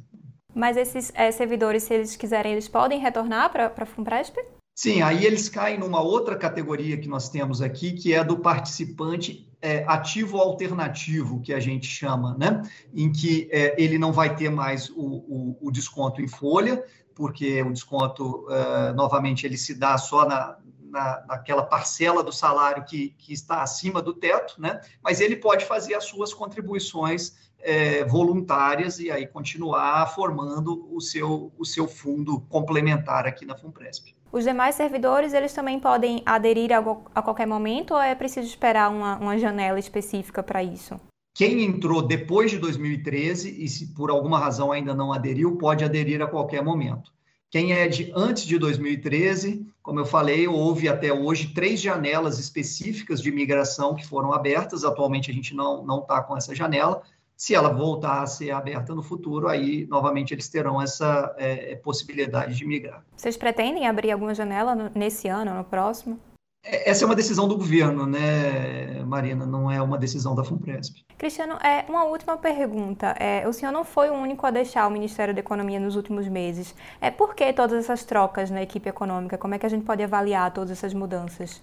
Mas 0.53 0.75
esses 0.75 1.11
é, 1.15 1.31
servidores, 1.31 1.83
se 1.83 1.93
eles 1.93 2.15
quiserem, 2.15 2.51
eles 2.51 2.67
podem 2.67 2.99
retornar 2.99 3.51
para 3.51 3.71
a 3.75 3.85
FUNPRESP? 3.85 4.37
Sim, 4.75 5.01
aí 5.01 5.25
eles 5.25 5.47
caem 5.47 5.77
numa 5.77 6.01
outra 6.01 6.35
categoria 6.35 6.97
que 6.97 7.07
nós 7.07 7.29
temos 7.29 7.61
aqui, 7.61 7.91
que 7.91 8.13
é 8.13 8.23
do 8.23 8.37
participante 8.37 9.47
é, 9.61 9.83
ativo 9.87 10.37
alternativo, 10.39 11.39
que 11.41 11.53
a 11.53 11.59
gente 11.59 11.85
chama, 11.85 12.35
né? 12.37 12.63
Em 12.93 13.11
que 13.11 13.47
é, 13.51 13.75
ele 13.81 13.97
não 13.97 14.11
vai 14.11 14.35
ter 14.35 14.49
mais 14.49 14.89
o, 14.89 14.95
o, 14.95 15.57
o 15.61 15.71
desconto 15.71 16.21
em 16.21 16.27
folha, 16.27 16.83
porque 17.15 17.62
o 17.62 17.71
desconto, 17.71 18.45
uh, 18.47 18.93
novamente, 18.95 19.45
ele 19.45 19.58
se 19.58 19.76
dá 19.76 19.97
só 19.97 20.26
na, 20.26 20.58
na, 20.91 21.24
naquela 21.28 21.63
parcela 21.63 22.24
do 22.24 22.32
salário 22.32 22.84
que, 22.84 23.15
que 23.17 23.34
está 23.34 23.63
acima 23.63 24.02
do 24.02 24.13
teto, 24.13 24.56
né? 24.60 24.82
mas 25.02 25.21
ele 25.21 25.36
pode 25.36 25.65
fazer 25.65 25.95
as 25.95 26.06
suas 26.06 26.34
contribuições 26.34 27.52
é, 27.60 28.04
voluntárias 28.06 29.00
e 29.00 29.10
aí 29.10 29.26
continuar 29.26 30.08
formando 30.13 30.88
o 30.93 31.00
seu, 31.00 31.52
o 31.58 31.65
seu 31.65 31.88
fundo 31.88 32.41
complementar 32.50 33.26
aqui 33.26 33.45
na 33.45 33.56
FUNPRESP. 33.56 34.15
Os 34.32 34.43
demais 34.43 34.76
servidores, 34.76 35.34
eles 35.34 35.54
também 35.54 35.80
podem 35.80 36.24
aderir 36.26 36.71
a, 36.71 36.80
a 37.13 37.21
qualquer 37.21 37.45
momento 37.45 37.93
ou 37.93 38.02
é 38.02 38.15
preciso 38.15 38.47
esperar 38.47 38.89
uma, 38.89 39.17
uma 39.17 39.38
janela 39.38 39.78
específica 39.78 40.41
para 40.41 40.63
isso? 40.63 41.00
Quem 41.33 41.63
entrou 41.63 42.01
depois 42.01 42.51
de 42.51 42.57
2013 42.57 43.63
e 43.63 43.67
se 43.67 43.93
por 43.93 44.09
alguma 44.09 44.37
razão 44.37 44.71
ainda 44.71 44.93
não 44.93 45.13
aderiu, 45.13 45.55
pode 45.57 45.83
aderir 45.83 46.21
a 46.21 46.27
qualquer 46.27 46.63
momento. 46.63 47.11
Quem 47.49 47.73
é 47.73 47.87
de 47.87 48.11
antes 48.15 48.45
de 48.45 48.57
2013, 48.57 49.65
como 49.81 49.99
eu 49.99 50.05
falei, 50.05 50.47
houve 50.47 50.87
até 50.87 51.11
hoje 51.11 51.53
três 51.53 51.81
janelas 51.81 52.39
específicas 52.39 53.21
de 53.21 53.31
migração 53.31 53.95
que 53.95 54.07
foram 54.07 54.31
abertas. 54.31 54.85
Atualmente 54.85 55.29
a 55.31 55.33
gente 55.33 55.53
não 55.53 55.85
não 55.85 55.99
está 55.99 56.21
com 56.21 56.37
essa 56.37 56.55
janela. 56.55 57.01
Se 57.35 57.55
ela 57.55 57.69
voltar 57.69 58.21
a 58.21 58.27
ser 58.27 58.51
aberta 58.51 58.93
no 58.93 59.01
futuro, 59.01 59.47
aí 59.47 59.87
novamente 59.87 60.33
eles 60.33 60.47
terão 60.47 60.81
essa 60.81 61.33
é, 61.37 61.75
possibilidade 61.75 62.55
de 62.55 62.65
migrar. 62.65 63.03
Vocês 63.17 63.35
pretendem 63.35 63.87
abrir 63.87 64.11
alguma 64.11 64.33
janela 64.35 64.91
nesse 64.93 65.27
ano, 65.27 65.53
no 65.53 65.63
próximo? 65.63 66.19
É, 66.63 66.89
essa 66.89 67.04
é 67.04 67.06
uma 67.06 67.15
decisão 67.15 67.47
do 67.47 67.58
governo, 67.58 68.06
né, 68.06 69.04
Marina? 69.04 69.45
Não 69.45 69.69
é 69.69 69.82
uma 69.82 69.97
decisão 69.97 70.36
da 70.36 70.43
FUNPRESP. 70.43 71.04
Cristiano, 71.17 71.54
é, 71.56 71.86
uma 71.89 72.04
última 72.04 72.38
pergunta. 72.38 73.15
É, 73.19 73.47
o 73.47 73.54
senhor 73.54 73.71
não 73.71 73.84
foi 73.84 74.10
o 74.10 74.13
único 74.13 74.45
a 74.45 74.52
deixar 74.52 74.88
o 74.88 74.91
Ministério 74.91 75.34
da 75.34 75.39
Economia 75.39 75.80
nos 75.80 75.95
últimos 75.95 76.28
meses. 76.28 76.76
É 77.00 77.10
por 77.10 77.34
que 77.36 77.52
todas 77.54 77.84
essas 77.84 78.04
trocas 78.06 78.50
na 78.52 78.62
equipe 78.62 78.88
econômica? 78.88 79.38
Como 79.38 79.56
é 79.56 79.60
que 79.60 79.65
a 79.65 79.69
gente 79.69 79.86
pode 79.86 80.04
avaliar 80.04 80.52
todas 80.54 80.71
essas 80.71 80.93
mudanças? 80.93 81.62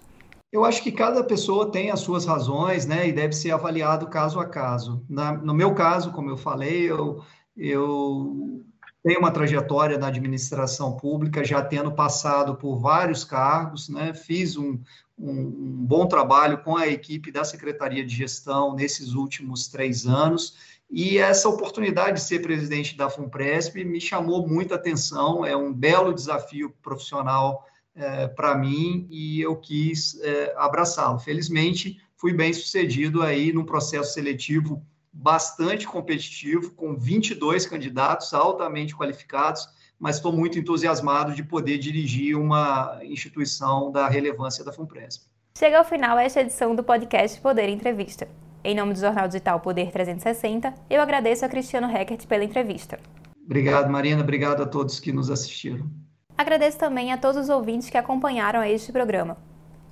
Eu 0.51 0.65
acho 0.65 0.83
que 0.83 0.91
cada 0.91 1.23
pessoa 1.23 1.71
tem 1.71 1.91
as 1.91 2.01
suas 2.01 2.25
razões, 2.25 2.87
né, 2.87 3.07
e 3.07 3.13
deve 3.13 3.35
ser 3.35 3.51
avaliado 3.51 4.07
caso 4.07 4.41
a 4.41 4.47
caso. 4.47 5.05
Na, 5.09 5.33
no 5.33 5.53
meu 5.53 5.75
caso, 5.75 6.11
como 6.11 6.31
eu 6.31 6.39
falei, 6.39 6.91
eu, 6.91 7.23
eu 7.55 8.65
tenho 9.09 9.21
uma 9.21 9.31
trajetória 9.31 9.97
na 9.97 10.09
administração 10.09 10.95
pública, 10.95 11.43
já 11.43 11.63
tendo 11.63 11.91
passado 11.91 12.57
por 12.57 12.79
vários 12.79 13.25
cargos, 13.25 13.89
né? 13.89 14.13
fiz 14.13 14.55
um, 14.55 14.79
um, 15.19 15.31
um, 15.31 15.87
bom 15.87 16.07
trabalho 16.07 16.59
com 16.59 16.77
a 16.77 16.87
equipe 16.87 17.33
da 17.33 17.43
Secretaria 17.43 18.05
de 18.05 18.15
Gestão 18.15 18.75
nesses 18.75 19.15
últimos 19.15 19.67
três 19.67 20.07
anos, 20.07 20.59
e 20.91 21.17
essa 21.17 21.49
oportunidade 21.49 22.19
de 22.19 22.23
ser 22.23 22.41
presidente 22.41 22.99
da 22.99 23.09
FUNPRESP 23.09 23.83
me 23.83 23.99
chamou 23.99 24.47
muita 24.47 24.75
atenção, 24.75 25.43
é 25.43 25.57
um 25.57 25.73
belo 25.73 26.13
desafio 26.13 26.69
profissional 26.83 27.67
é, 27.95 28.29
para 28.29 28.59
mim, 28.59 29.07
e 29.11 29.41
eu 29.41 29.57
quis 29.57 30.21
é, 30.21 30.55
abraçá-lo. 30.59 31.19
Felizmente, 31.19 31.99
fui 32.15 32.35
bem 32.35 32.53
sucedido 32.53 33.23
aí 33.23 33.55
num 33.55 33.65
processo 33.65 34.13
seletivo 34.13 34.85
bastante 35.19 35.85
competitivo, 35.85 36.71
com 36.71 36.95
22 36.97 37.67
candidatos 37.67 38.33
altamente 38.33 38.95
qualificados, 38.95 39.69
mas 39.99 40.17
estou 40.17 40.33
muito 40.33 40.57
entusiasmado 40.57 41.35
de 41.35 41.43
poder 41.43 41.77
dirigir 41.77 42.39
uma 42.39 43.01
instituição 43.03 43.91
da 43.91 44.09
relevância 44.09 44.65
da 44.65 44.73
FUNPRESP. 44.73 45.27
Chega 45.59 45.79
ao 45.79 45.85
final 45.85 46.17
esta 46.19 46.41
edição 46.41 46.73
do 46.73 46.85
podcast 46.85 47.41
Poder 47.41 47.69
Entrevista. 47.69 48.29
Em 48.63 48.77
nome 48.77 48.93
do 48.95 49.01
Jornal 49.01 49.27
Digital 49.27 49.59
Poder 49.59 49.91
360, 49.91 50.73
eu 50.89 51.03
agradeço 51.03 51.45
a 51.45 51.49
Cristiano 51.49 51.89
Reckert 51.89 52.25
pela 52.29 52.45
entrevista. 52.45 53.01
Obrigado, 53.45 53.91
Marina. 53.91 54.23
Obrigado 54.23 54.63
a 54.63 54.67
todos 54.67 55.01
que 55.01 55.13
nos 55.13 55.31
assistiram. 55.31 55.91
Agradeço 56.37 56.79
também 56.79 57.13
a 57.13 57.19
todos 57.19 57.43
os 57.43 57.49
ouvintes 57.49 57.91
que 57.91 57.99
acompanharam 57.99 58.63
este 58.63 58.93
programa. 58.93 59.37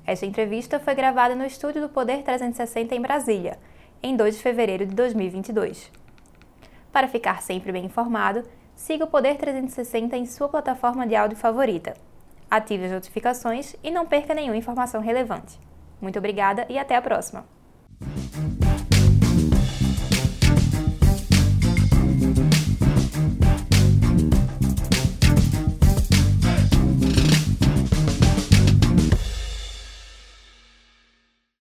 Esta 0.06 0.24
entrevista 0.24 0.78
foi 0.78 0.94
gravada 0.94 1.34
no 1.34 1.44
estúdio 1.44 1.82
do 1.82 1.88
Poder 1.88 2.22
360 2.22 2.94
em 2.94 3.00
Brasília, 3.00 3.58
em 4.02 4.16
2 4.16 4.36
de 4.36 4.42
fevereiro 4.42 4.86
de 4.86 4.94
2022. 4.94 5.90
Para 6.92 7.08
ficar 7.08 7.42
sempre 7.42 7.72
bem 7.72 7.84
informado, 7.84 8.42
siga 8.74 9.04
o 9.04 9.08
Poder 9.08 9.36
360 9.36 10.16
em 10.16 10.26
sua 10.26 10.48
plataforma 10.48 11.06
de 11.06 11.14
áudio 11.14 11.36
favorita. 11.36 11.94
Ative 12.50 12.86
as 12.86 12.92
notificações 12.92 13.74
e 13.82 13.90
não 13.90 14.06
perca 14.06 14.34
nenhuma 14.34 14.56
informação 14.56 15.00
relevante. 15.00 15.58
Muito 16.00 16.18
obrigada 16.18 16.66
e 16.68 16.78
até 16.78 16.96
a 16.96 17.02
próxima! 17.02 17.44